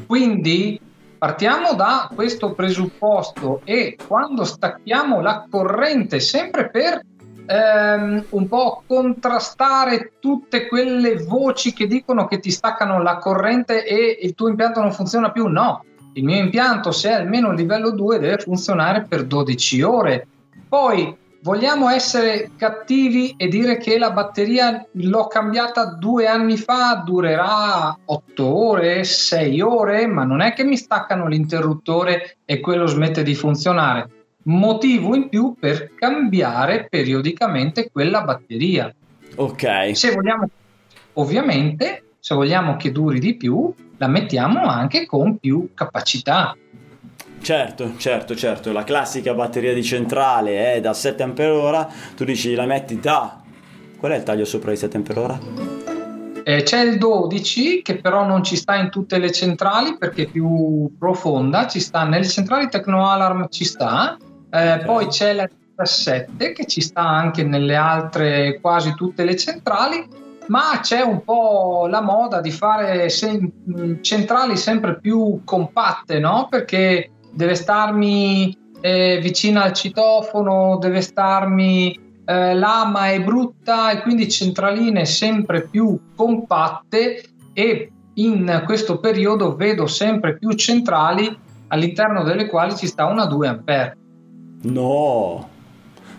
Quindi 0.06 0.80
partiamo 1.18 1.74
da 1.74 2.10
questo 2.14 2.54
presupposto 2.54 3.62
e 3.64 3.98
quando 4.08 4.44
stacchiamo 4.44 5.22
la 5.22 5.48
corrente, 5.50 6.20
sempre 6.20 6.70
per 6.70 7.02
ehm, 7.46 8.26
un 8.30 8.48
po' 8.48 8.84
contrastare 8.86 10.14
tutte 10.20 10.68
quelle 10.68 11.24
voci 11.24 11.74
che 11.74 11.88
dicono 11.88 12.28
che 12.28 12.40
ti 12.40 12.52
staccano 12.52 13.02
la 13.02 13.18
corrente 13.18 13.86
e 13.86 14.20
il 14.22 14.36
tuo 14.36 14.50
impianto 14.50 14.82
non 14.82 14.92
funziona 14.92 15.32
più. 15.32 15.48
No, 15.48 15.84
il 16.14 16.24
mio 16.24 16.38
impianto, 16.38 16.92
se 16.92 17.10
è 17.10 17.14
almeno 17.14 17.52
livello 17.52 17.92
2, 17.92 18.20
deve 18.20 18.38
funzionare 18.38 19.06
per 19.08 19.26
12 19.26 19.82
ore. 19.82 20.28
Poi 20.68 21.16
vogliamo 21.46 21.90
essere 21.90 22.50
cattivi 22.58 23.36
e 23.38 23.48
dire 23.48 23.78
che 23.78 24.00
la 24.00 24.10
batteria 24.10 24.84
l'ho 24.94 25.28
cambiata 25.28 25.86
due 25.86 26.26
anni 26.26 26.58
fa, 26.58 27.04
durerà 27.06 27.96
8 28.04 28.46
ore, 28.46 29.04
6 29.04 29.62
ore, 29.62 30.08
ma 30.08 30.24
non 30.24 30.42
è 30.42 30.54
che 30.54 30.64
mi 30.64 30.76
staccano 30.76 31.28
l'interruttore 31.28 32.38
e 32.46 32.60
quello 32.60 32.88
smette 32.88 33.22
di 33.22 33.36
funzionare. 33.36 34.10
Motivo 34.46 35.16
in 35.16 35.30
più 35.30 35.56
per 35.60 35.94
cambiare 35.94 36.88
periodicamente 36.90 37.92
quella 37.92 38.24
batteria. 38.24 38.92
Ok. 39.36 39.96
Se 39.96 40.14
vogliamo, 40.14 40.50
ovviamente, 41.14 42.06
se 42.20 42.34
vogliamo 42.34 42.76
che 42.76 42.92
duri 42.92 43.20
di 43.20 43.36
più, 43.36 43.72
la 43.98 44.08
mettiamo 44.08 44.66
anche 44.66 45.06
con 45.06 45.38
più 45.38 45.70
capacità. 45.76 46.58
Certo, 47.46 47.94
certo, 47.98 48.36
certo, 48.36 48.72
la 48.72 48.84
classica 48.84 49.36
batteria 49.36 49.72
di 49.72 49.84
centrale 49.84 50.74
è 50.74 50.82
da 50.82 50.96
7 50.96 51.22
Ah, 51.22 51.88
tu 52.16 52.24
dici 52.24 52.56
la 52.56 52.66
metti 52.66 53.00
da... 53.00 53.40
Qual 54.00 54.12
è 54.14 54.16
il 54.16 54.24
taglio 54.24 54.46
sopra 54.46 54.72
i 54.72 54.78
7 54.78 55.04
Ah? 55.14 55.40
Eh, 56.44 56.64
c'è 56.64 56.82
il 56.82 56.98
12 56.98 57.84
che 57.84 57.98
però 57.98 58.26
non 58.26 58.44
ci 58.44 58.56
sta 58.56 58.78
in 58.78 58.90
tutte 58.90 59.20
le 59.20 59.32
centrali 59.32 59.96
perché 59.96 60.24
è 60.24 60.28
più 60.28 60.90
profonda, 60.98 61.68
ci 61.68 61.80
sta 61.80 62.04
nelle 62.04 62.28
centrali 62.28 62.68
Tecno 62.68 63.08
Alarm 63.08 63.48
ci 63.50 63.64
sta, 63.64 64.18
eh, 64.50 64.72
okay. 64.74 64.84
poi 64.84 65.06
c'è 65.06 65.34
la 65.34 65.48
17 65.78 66.52
che 66.52 66.66
ci 66.66 66.82
sta 66.82 67.02
anche 67.02 67.44
nelle 67.44 67.76
altre 67.76 68.58
quasi 68.60 68.96
tutte 68.96 69.24
le 69.24 69.36
centrali, 69.36 70.04
ma 70.48 70.80
c'è 70.82 71.02
un 71.02 71.24
po' 71.24 71.86
la 71.88 72.02
moda 72.02 72.42
di 72.42 72.50
fare 72.50 73.08
sem- 73.10 74.02
centrali 74.02 74.58
sempre 74.58 75.00
più 75.00 75.42
compatte, 75.44 76.18
no? 76.18 76.48
Perché 76.50 77.12
deve 77.36 77.56
starmi 77.56 78.58
eh, 78.82 79.20
vicino 79.22 79.62
al 79.62 79.74
citofono, 79.74 80.78
deve 80.80 81.02
starmi 81.02 82.00
eh, 82.26 82.54
lama 82.56 83.12
è 83.12 83.22
brutta 83.22 83.92
e 83.92 84.02
quindi 84.02 84.30
centraline 84.30 85.06
sempre 85.06 85.68
più 85.68 86.00
compatte 86.16 87.24
e 87.54 87.92
in 88.16 88.64
questo 88.66 89.00
periodo 89.00 89.56
vedo 89.56 89.86
sempre 89.88 90.38
più 90.38 90.52
centrali 90.54 91.38
all'interno 91.68 92.24
delle 92.24 92.48
quali 92.48 92.76
ci 92.76 92.88
sta 92.88 93.06
una 93.06 93.26
2 93.26 93.48
A. 93.48 93.94
No, 94.62 95.50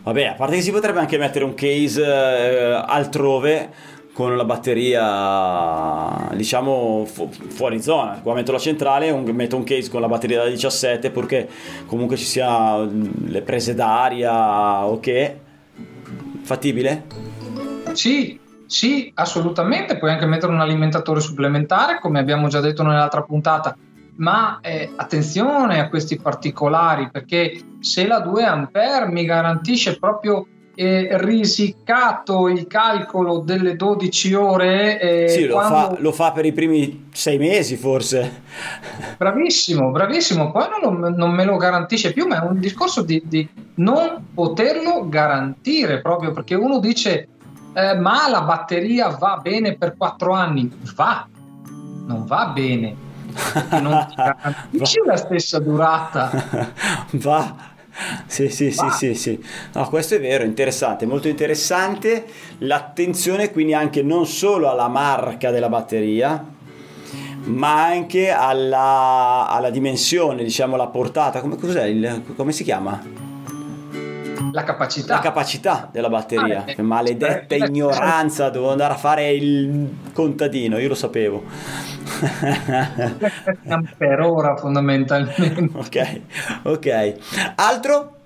vabbè, 0.03 0.25
a 0.25 0.35
parte 0.35 0.57
che 0.57 0.63
si 0.63 0.71
potrebbe 0.71 1.01
anche 1.01 1.19
mettere 1.19 1.45
un 1.45 1.55
case 1.55 2.05
eh, 2.05 2.85
altrove 2.87 3.71
con 4.17 4.35
la 4.35 4.47
batteria 4.47 6.31
diciamo 6.35 7.05
fu- 7.05 7.29
fuori 7.31 7.83
zona. 7.83 8.19
Qua 8.23 8.33
metto 8.33 8.51
la 8.51 8.59
centrale 8.59 9.11
un, 9.11 9.25
metto 9.25 9.57
un 9.57 9.63
case 9.63 9.91
con 9.91 10.01
la 10.01 10.09
batteria 10.09 10.39
da 10.39 10.49
17 10.49 11.11
purché 11.11 11.47
comunque 11.85 12.17
ci 12.17 12.25
sia 12.25 12.79
le 12.79 13.43
prese 13.43 13.75
d'aria 13.75 14.87
ok? 14.87 15.35
Fattibile? 16.41 17.05
sì 17.93 18.41
sì 18.65 19.13
assolutamente. 19.15 19.99
Puoi 19.99 20.13
anche 20.13 20.25
mettere 20.25 20.51
un 20.51 20.61
alimentatore 20.61 21.21
supplementare 21.21 21.99
come 22.01 22.19
abbiamo 22.19 22.49
già 22.49 22.61
detto 22.61 22.83
nell'altra 22.83 23.21
puntata. 23.21 23.77
Ma 24.17 24.61
eh, 24.63 24.93
attenzione 24.97 25.79
a 25.79 25.91
questi 25.91 26.19
particolari 26.19 27.11
perché 27.11 27.61
se 27.81 28.07
la 28.07 28.21
2 28.21 28.45
A 28.45 29.07
mi 29.11 29.27
garantisce 29.27 29.99
proprio 29.99 30.47
eh, 30.77 31.09
risicato 31.13 32.49
il 32.49 32.67
calcolo 32.67 33.39
delle 33.39 33.77
12 33.77 34.35
ore. 34.35 35.01
Eh, 35.01 35.29
sì, 35.29 35.47
lo, 35.47 35.55
quando... 35.55 35.75
fa, 35.75 35.97
lo, 35.99 36.13
fa, 36.13 36.33
per 36.33 36.45
i 36.45 36.53
primi 36.53 37.09
sei 37.13 37.39
mesi 37.39 37.77
forse. 37.77 38.43
Bravissimo, 39.17 39.91
bravissimo. 39.91 40.53
Poi 40.53 40.67
non, 40.83 41.15
non 41.17 41.31
me 41.31 41.45
lo 41.45 41.57
garantisce 41.57 42.13
più, 42.13 42.27
ma 42.27 42.43
è 42.43 42.47
un 42.47 42.61
discorso 42.61 43.03
di, 43.03 43.23
di 43.25 43.49
non 43.77 44.27
poterlo 44.35 45.09
garantire 45.09 46.03
proprio 46.03 46.33
perché 46.33 46.55
uno 46.55 46.79
dice 46.79 47.29
eh, 47.73 47.95
ma 47.95 48.29
la 48.29 48.43
batteria 48.43 49.09
va 49.09 49.41
bene 49.43 49.77
per 49.77 49.97
4 49.97 50.33
anni. 50.33 50.71
Va, 50.95 51.27
non 52.07 52.27
va 52.27 52.47
bene. 52.55 53.05
Non 53.81 54.07
ti 54.09 54.15
garantisce 54.15 55.03
la 55.05 55.17
stessa 55.17 55.59
durata. 55.59 56.31
va 57.13 57.75
sì, 58.27 58.49
sì, 58.49 58.71
sì, 58.71 58.87
sì, 58.91 59.15
sì. 59.15 59.45
No, 59.75 59.89
questo 59.89 60.15
è 60.17 60.21
vero, 60.21 60.45
interessante, 60.45 61.07
molto 61.07 61.29
interessante. 61.29 62.25
L'attenzione 62.59 63.51
quindi 63.51 63.75
anche 63.75 64.03
non 64.03 64.27
solo 64.27 64.71
alla 64.71 64.89
marca 64.89 65.51
della 65.51 65.69
batteria, 65.69 66.45
ma 67.45 67.85
anche 67.85 68.31
alla, 68.31 69.47
alla 69.49 69.71
dimensione, 69.71 70.43
diciamo, 70.43 70.77
la 70.77 70.89
portata. 70.89 71.41
Come, 71.41 71.57
il, 71.89 72.23
come 72.37 72.53
si 72.53 72.65
chiama? 72.65 73.26
La 74.57 74.65
capacità. 74.65 75.17
La 75.17 75.21
capacità 75.21 75.87
della 75.93 76.09
batteria. 76.09 76.65
Ah, 76.67 76.73
eh, 76.75 76.81
Maledetta 76.81 77.55
eh, 77.55 77.59
ignoranza, 77.59 78.49
dovevo 78.49 78.71
andare 78.71 78.95
a 78.95 78.97
fare 78.97 79.31
il 79.33 79.99
contadino, 80.15 80.79
io 80.79 80.89
lo 80.89 80.95
sapevo. 80.95 81.45
per 83.99 84.21
ora 84.21 84.57
fondamentalmente. 84.57 85.69
Ok, 85.77 86.21
ok. 86.63 87.15
Altro? 87.57 88.17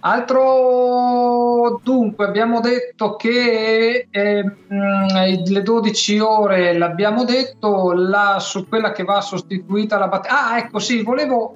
Altro 0.00 1.80
dunque, 1.82 2.24
abbiamo 2.24 2.60
detto 2.60 3.16
che 3.16 4.06
eh, 4.10 4.44
le 4.68 5.62
12 5.62 6.18
ore 6.20 6.78
l'abbiamo 6.78 7.24
detto, 7.24 7.92
la, 7.92 8.38
su 8.40 8.66
quella 8.66 8.92
che 8.92 9.04
va 9.04 9.20
sostituita 9.20 9.98
la 9.98 10.08
batteria. 10.08 10.48
Ah, 10.48 10.56
ecco, 10.56 10.78
sì, 10.78 11.02
volevo 11.02 11.54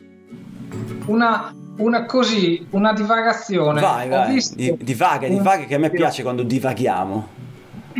una, 1.06 1.54
una 1.78 2.04
così, 2.04 2.66
una 2.70 2.92
divagazione. 2.92 3.80
Vai, 3.80 4.08
vai. 4.08 4.34
Visto... 4.34 4.54
Divaga, 4.78 5.28
divaga 5.28 5.64
che 5.64 5.74
a 5.74 5.78
me 5.78 5.90
piace 5.90 6.22
quando 6.22 6.42
divaghiamo. 6.42 7.40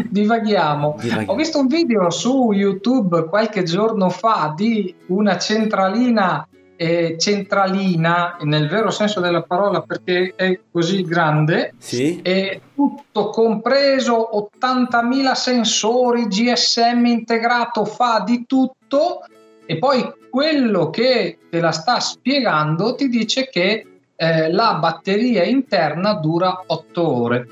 Divaghiamo. 0.09 0.97
Divaghiamo. 0.99 1.33
Ho 1.33 1.35
visto 1.35 1.59
un 1.59 1.67
video 1.67 2.11
su 2.11 2.53
YouTube 2.53 3.25
qualche 3.25 3.63
giorno 3.63 4.09
fa 4.09 4.53
di 4.57 4.95
una 5.07 5.37
centralina 5.39 6.47
eh, 6.83 7.17
centralina 7.17 8.39
nel 8.41 8.69
vero 8.69 8.91
senso 8.91 9.21
della 9.21 9.43
parola 9.43 9.83
perché 9.83 10.33
è 10.35 10.59
così 10.71 11.03
grande 11.03 11.75
sì. 11.79 12.21
e 12.23 12.61
tutto 12.75 13.29
compreso 13.29 14.49
80.000 14.61 15.33
sensori 15.33 16.27
GSM 16.27 17.05
integrato 17.07 17.85
fa 17.85 18.25
di 18.27 18.47
tutto 18.47 19.21
e 19.67 19.79
poi 19.79 20.13
quello 20.31 20.91
che 20.91 21.39
te 21.51 21.61
la 21.61 21.73
sta 21.73 22.01
spiegando 22.01 22.95
ti 22.95 23.09
dice 23.09 23.49
che 23.49 23.87
eh, 24.15 24.51
la 24.51 24.75
batteria 24.75 25.45
interna 25.45 26.15
dura 26.15 26.65
8 26.67 27.09
ore 27.09 27.49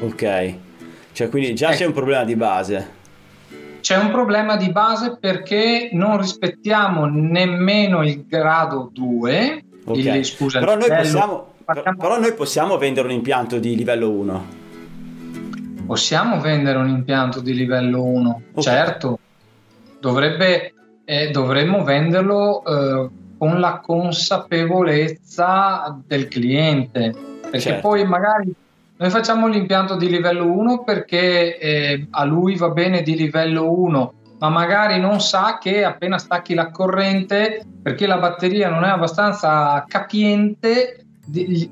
ok 0.00 0.54
cioè, 1.12 1.28
quindi 1.28 1.54
già 1.54 1.68
ecco. 1.68 1.76
c'è 1.76 1.86
un 1.86 1.92
problema 1.92 2.24
di 2.24 2.36
base. 2.36 3.00
C'è 3.80 3.96
un 3.96 4.10
problema 4.10 4.56
di 4.56 4.70
base 4.70 5.18
perché 5.20 5.90
non 5.92 6.18
rispettiamo 6.18 7.04
nemmeno 7.06 8.02
il 8.02 8.24
grado 8.26 8.90
2. 8.92 9.64
Okay. 9.84 10.18
Il, 10.18 10.24
scusa, 10.24 10.58
però, 10.58 10.76
noi 10.76 10.88
possiamo, 10.88 11.54
però 11.64 12.18
noi 12.18 12.32
possiamo 12.34 12.78
vendere 12.78 13.08
un 13.08 13.14
impianto 13.14 13.58
di 13.58 13.76
livello 13.76 14.10
1. 14.10 14.60
Possiamo 15.84 16.40
vendere 16.40 16.78
un 16.78 16.88
impianto 16.88 17.40
di 17.40 17.54
livello 17.54 18.02
1, 18.02 18.42
okay. 18.52 18.62
certo. 18.62 19.18
Dovrebbe, 20.00 20.72
eh, 21.04 21.30
dovremmo 21.30 21.84
venderlo 21.84 22.64
eh, 22.64 23.10
con 23.38 23.60
la 23.60 23.80
consapevolezza 23.80 26.00
del 26.06 26.28
cliente, 26.28 27.14
perché 27.42 27.60
certo. 27.60 27.88
poi 27.88 28.06
magari 28.06 28.54
noi 29.02 29.10
facciamo 29.10 29.48
l'impianto 29.48 29.96
di 29.96 30.08
livello 30.08 30.46
1 30.46 30.84
perché 30.84 31.58
eh, 31.58 32.06
a 32.10 32.24
lui 32.24 32.54
va 32.54 32.70
bene 32.70 33.02
di 33.02 33.16
livello 33.16 33.68
1, 33.72 34.12
ma 34.38 34.48
magari 34.48 35.00
non 35.00 35.20
sa 35.20 35.58
che 35.60 35.82
appena 35.82 36.18
stacchi 36.18 36.54
la 36.54 36.70
corrente, 36.70 37.66
perché 37.82 38.06
la 38.06 38.18
batteria 38.18 38.68
non 38.68 38.84
è 38.84 38.88
abbastanza 38.88 39.84
capiente, 39.88 41.04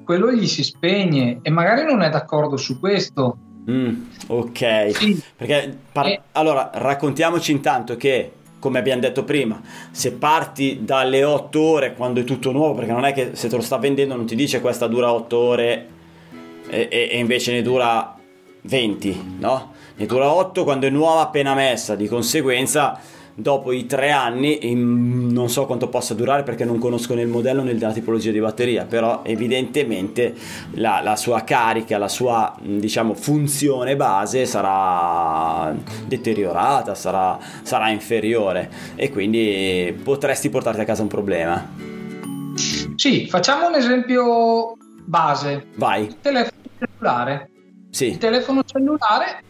quello 0.05 0.33
gli 0.33 0.49
si 0.49 0.65
spegne 0.65 1.39
e 1.43 1.51
magari 1.51 1.85
non 1.85 2.03
è 2.03 2.11
d'accordo 2.11 2.57
su 2.57 2.81
questo. 2.81 3.37
Mm, 3.71 4.07
ok, 4.27 4.91
sì. 4.93 5.23
perché 5.37 5.73
par- 5.93 6.07
eh. 6.07 6.21
allora 6.33 6.73
raccontiamoci 6.75 7.53
intanto 7.53 7.97
che 7.97 8.33
come 8.61 8.79
abbiamo 8.79 9.01
detto 9.01 9.25
prima, 9.25 9.61
se 9.91 10.13
parti 10.13 10.81
dalle 10.85 11.25
8 11.25 11.61
ore 11.61 11.95
quando 11.95 12.21
è 12.21 12.25
tutto 12.25 12.53
nuovo, 12.53 12.75
perché 12.75 12.93
non 12.93 13.05
è 13.05 13.13
che 13.13 13.31
se 13.33 13.49
te 13.49 13.57
lo 13.57 13.63
sta 13.63 13.79
vendendo 13.79 14.15
non 14.15 14.27
ti 14.27 14.37
dice 14.37 14.61
questa 14.61 14.87
dura 14.87 15.13
8 15.13 15.37
ore 15.37 15.89
e, 16.69 16.89
e 16.91 17.19
invece 17.19 17.53
ne 17.53 17.63
dura 17.63 18.17
20, 18.63 19.37
no? 19.39 19.73
Ne 19.97 20.07
dura 20.07 20.31
8 20.33 20.63
quando 20.63 20.87
è 20.87 20.91
nuova 20.91 21.23
appena 21.23 21.55
messa, 21.55 21.97
di 21.97 22.07
conseguenza 22.07 23.01
dopo 23.41 23.73
i 23.73 23.87
tre 23.87 24.11
anni, 24.11 24.59
non 24.75 25.49
so 25.49 25.67
quanto 25.67 25.89
possa 25.89 26.15
durare 26.15 26.43
perché 26.43 26.65
non 26.65 26.79
conosco 26.79 27.15
né 27.15 27.23
il 27.23 27.29
modello 27.29 27.63
né 27.63 27.79
la 27.79 27.93
tipologia 27.93 28.31
di 28.31 28.41
batteria, 28.41 28.85
però 28.85 29.21
evidentemente 29.25 30.35
la, 30.73 31.01
la 31.03 31.17
sua 31.17 31.43
carica, 31.43 31.99
la 31.99 32.09
sua 32.09 32.55
diciamo 32.61 33.15
funzione 33.15 33.97
base 33.97 34.47
sarà 34.47 35.75
deteriorata, 36.07 36.95
sarà, 36.95 37.39
sarà 37.63 37.91
inferiore 37.91 38.71
e 38.97 39.11
quindi 39.11 39.99
potresti 40.03 40.51
portarti 40.51 40.81
a 40.81 40.85
casa 40.85 41.03
un 41.03 41.09
problema. 41.09 41.69
Sì, 42.97 43.27
facciamo 43.29 43.69
un 43.69 43.75
esempio 43.75 44.77
base. 45.05 45.69
Vai, 45.77 46.15
Telefono 46.21 46.59
cellulare. 46.79 47.51
Il 47.91 47.97
sì, 47.97 48.19
telefono 48.19 48.63
cellulare, 48.65 49.43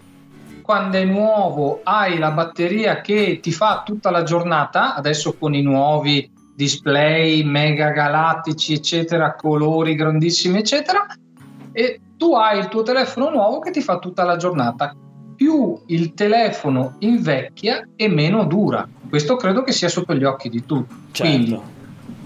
quando 0.60 0.96
è 0.96 1.04
nuovo, 1.04 1.80
hai 1.82 2.18
la 2.18 2.30
batteria 2.30 3.00
che 3.00 3.40
ti 3.40 3.52
fa 3.52 3.82
tutta 3.84 4.10
la 4.10 4.22
giornata, 4.22 4.94
adesso 4.94 5.36
con 5.36 5.54
i 5.54 5.62
nuovi 5.62 6.30
display 6.54 7.42
mega 7.42 7.90
galattici, 7.90 8.74
eccetera, 8.74 9.34
colori 9.34 9.94
grandissimi, 9.94 10.58
eccetera, 10.58 11.06
e 11.72 12.00
tu 12.16 12.34
hai 12.34 12.58
il 12.58 12.68
tuo 12.68 12.82
telefono 12.82 13.30
nuovo 13.30 13.60
che 13.60 13.70
ti 13.70 13.80
fa 13.80 13.98
tutta 13.98 14.24
la 14.24 14.36
giornata. 14.36 14.94
Più 15.34 15.80
il 15.86 16.12
telefono 16.12 16.96
invecchia 16.98 17.88
e 17.96 18.08
meno 18.08 18.44
dura. 18.44 18.86
Questo 19.08 19.36
credo 19.36 19.62
che 19.62 19.72
sia 19.72 19.88
sotto 19.88 20.14
gli 20.14 20.24
occhi 20.24 20.50
di 20.50 20.66
tutti. 20.66 20.94
Quindi, 21.18 21.50
certo. 21.50 21.64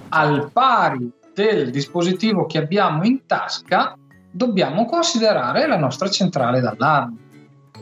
al 0.08 0.50
pari 0.52 1.08
del 1.32 1.70
dispositivo 1.70 2.46
che 2.46 2.58
abbiamo 2.58 3.04
in 3.04 3.24
tasca, 3.26 3.96
dobbiamo 4.32 4.84
considerare 4.84 5.68
la 5.68 5.78
nostra 5.78 6.10
centrale 6.10 6.60
d'allarme, 6.60 7.16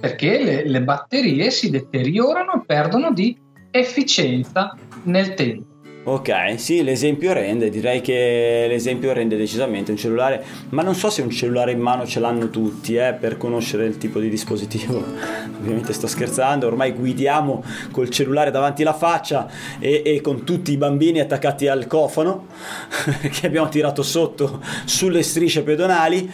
perché 0.02 0.42
le, 0.42 0.68
le 0.68 0.82
batterie 0.82 1.52
si 1.52 1.70
deteriorano 1.70 2.54
e 2.54 2.62
perdono 2.66 3.12
di 3.12 3.38
efficienza 3.70 4.76
nel 5.04 5.34
tempo. 5.34 5.70
Ok, 6.04 6.58
sì, 6.58 6.82
l'esempio 6.82 7.32
rende, 7.32 7.70
direi 7.70 8.00
che 8.00 8.66
l'esempio 8.68 9.12
rende 9.12 9.36
decisamente 9.36 9.92
un 9.92 9.96
cellulare, 9.96 10.44
ma 10.70 10.82
non 10.82 10.96
so 10.96 11.08
se 11.08 11.22
un 11.22 11.30
cellulare 11.30 11.70
in 11.70 11.78
mano 11.78 12.04
ce 12.04 12.18
l'hanno 12.18 12.50
tutti, 12.50 12.96
eh, 12.96 13.12
per 13.12 13.36
conoscere 13.36 13.86
il 13.86 13.96
tipo 13.98 14.18
di 14.18 14.28
dispositivo. 14.28 14.96
Ovviamente 15.60 15.92
sto 15.92 16.08
scherzando, 16.08 16.66
ormai 16.66 16.90
guidiamo 16.90 17.62
col 17.92 18.10
cellulare 18.10 18.50
davanti 18.50 18.82
alla 18.82 18.94
faccia 18.94 19.48
e, 19.78 20.02
e 20.04 20.20
con 20.20 20.42
tutti 20.42 20.72
i 20.72 20.76
bambini 20.76 21.20
attaccati 21.20 21.68
al 21.68 21.86
cofano 21.86 22.46
che 23.30 23.46
abbiamo 23.46 23.68
tirato 23.68 24.02
sotto 24.02 24.60
sulle 24.84 25.22
strisce 25.22 25.62
pedonali. 25.62 26.28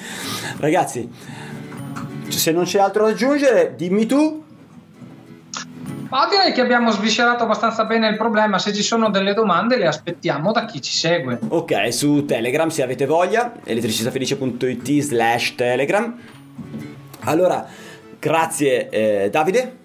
Ragazzi, 0.57 1.07
se 2.37 2.53
non 2.53 2.65
c'è 2.65 2.79
altro 2.79 3.05
da 3.05 3.11
aggiungere, 3.11 3.75
dimmi 3.77 4.07
tu. 4.07 4.45
Ma 6.11 6.27
direi 6.27 6.53
che 6.53 6.63
abbiamo 6.63 6.91
sviscerato 6.91 7.45
abbastanza 7.45 7.85
bene 7.85 8.09
il 8.09 8.17
problema, 8.17 8.59
se 8.59 8.73
ci 8.73 8.83
sono 8.83 9.11
delle 9.11 9.35
domande 9.35 9.77
le 9.77 9.87
aspettiamo 9.87 10.53
da 10.53 10.65
chi 10.65 10.81
ci 10.81 10.93
segue. 10.93 11.39
Ok, 11.49 11.93
su 11.93 12.25
Telegram 12.25 12.69
se 12.69 12.83
avete 12.83 13.05
voglia, 13.05 13.53
elettricistafelice.it 13.63 15.01
slash 15.01 15.55
Telegram. 15.55 16.19
Allora, 17.25 17.67
grazie 18.19 18.89
eh, 18.89 19.29
Davide, 19.31 19.77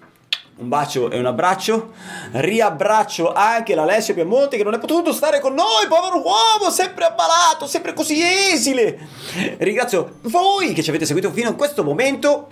un 0.56 0.68
bacio 0.68 1.10
e 1.10 1.18
un 1.18 1.26
abbraccio. 1.26 1.92
Riabbraccio 2.32 3.32
anche 3.32 3.74
l'Alessio 3.74 4.14
Piemonte 4.14 4.56
che 4.56 4.64
non 4.64 4.74
è 4.74 4.78
potuto 4.78 5.12
stare 5.12 5.40
con 5.40 5.54
noi, 5.54 5.86
povero 5.88 6.16
uomo, 6.16 6.70
sempre 6.70 7.04
ammalato, 7.04 7.66
sempre 7.66 7.92
così 7.92 8.20
esile. 8.22 8.98
Ringrazio 9.58 10.18
voi 10.22 10.72
che 10.72 10.82
ci 10.82 10.90
avete 10.90 11.06
seguito 11.06 11.30
fino 11.32 11.50
a 11.50 11.54
questo 11.54 11.82
momento, 11.82 12.48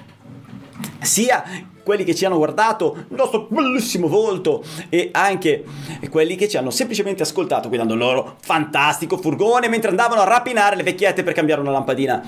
sia 1.00 1.44
quelli 1.82 2.04
che 2.04 2.14
ci 2.14 2.24
hanno 2.24 2.36
guardato, 2.36 2.94
il 3.08 3.16
nostro 3.16 3.48
bellissimo 3.50 4.06
volto 4.06 4.62
e 4.88 5.10
anche 5.12 5.64
quelli 6.10 6.36
che 6.36 6.48
ci 6.48 6.56
hanno 6.56 6.70
semplicemente 6.70 7.22
ascoltato 7.22 7.68
guidando 7.68 7.94
il 7.94 7.98
loro 7.98 8.36
fantastico 8.40 9.16
furgone 9.16 9.68
mentre 9.68 9.90
andavano 9.90 10.20
a 10.20 10.24
rapinare 10.24 10.76
le 10.76 10.84
vecchiette 10.84 11.22
per 11.24 11.34
cambiare 11.34 11.60
una 11.60 11.72
lampadina. 11.72 12.22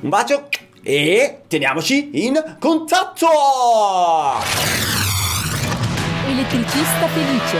Un 0.00 0.08
bacio 0.08 0.48
e 0.82 1.42
teniamoci 1.48 2.26
in 2.26 2.56
contatto! 2.58 3.26
Elettricista 6.24 7.08
felice. 7.08 7.58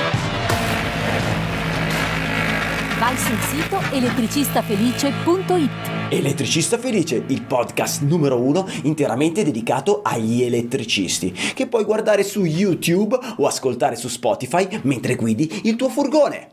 Vai 2.99 3.17
sul 3.17 3.39
sito 3.41 3.81
elettricistafelice.it. 3.91 5.71
Elettricista 6.11 6.79
Felice, 6.79 7.25
il 7.27 7.43
podcast 7.43 8.03
numero 8.03 8.39
uno 8.41 8.69
interamente 8.85 9.43
dedicato 9.43 10.03
agli 10.03 10.43
elettricisti, 10.43 11.33
che 11.33 11.67
puoi 11.67 11.83
guardare 11.85 12.23
su 12.23 12.45
YouTube 12.45 13.19
o 13.39 13.47
ascoltare 13.49 13.97
su 13.97 14.07
Spotify 14.07 14.81
mentre 14.85 15.17
guidi 15.17 15.63
il 15.65 15.75
tuo 15.75 15.89
furgone. 15.89 16.51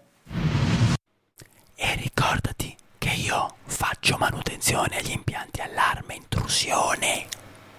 E 1.76 1.96
ricordati 1.96 2.76
che 2.98 3.12
io 3.24 3.54
faccio 3.66 4.18
manutenzione 4.18 4.98
agli 4.98 5.12
impianti 5.12 5.62
allarme 5.62 6.16
intrusione. 6.16 7.28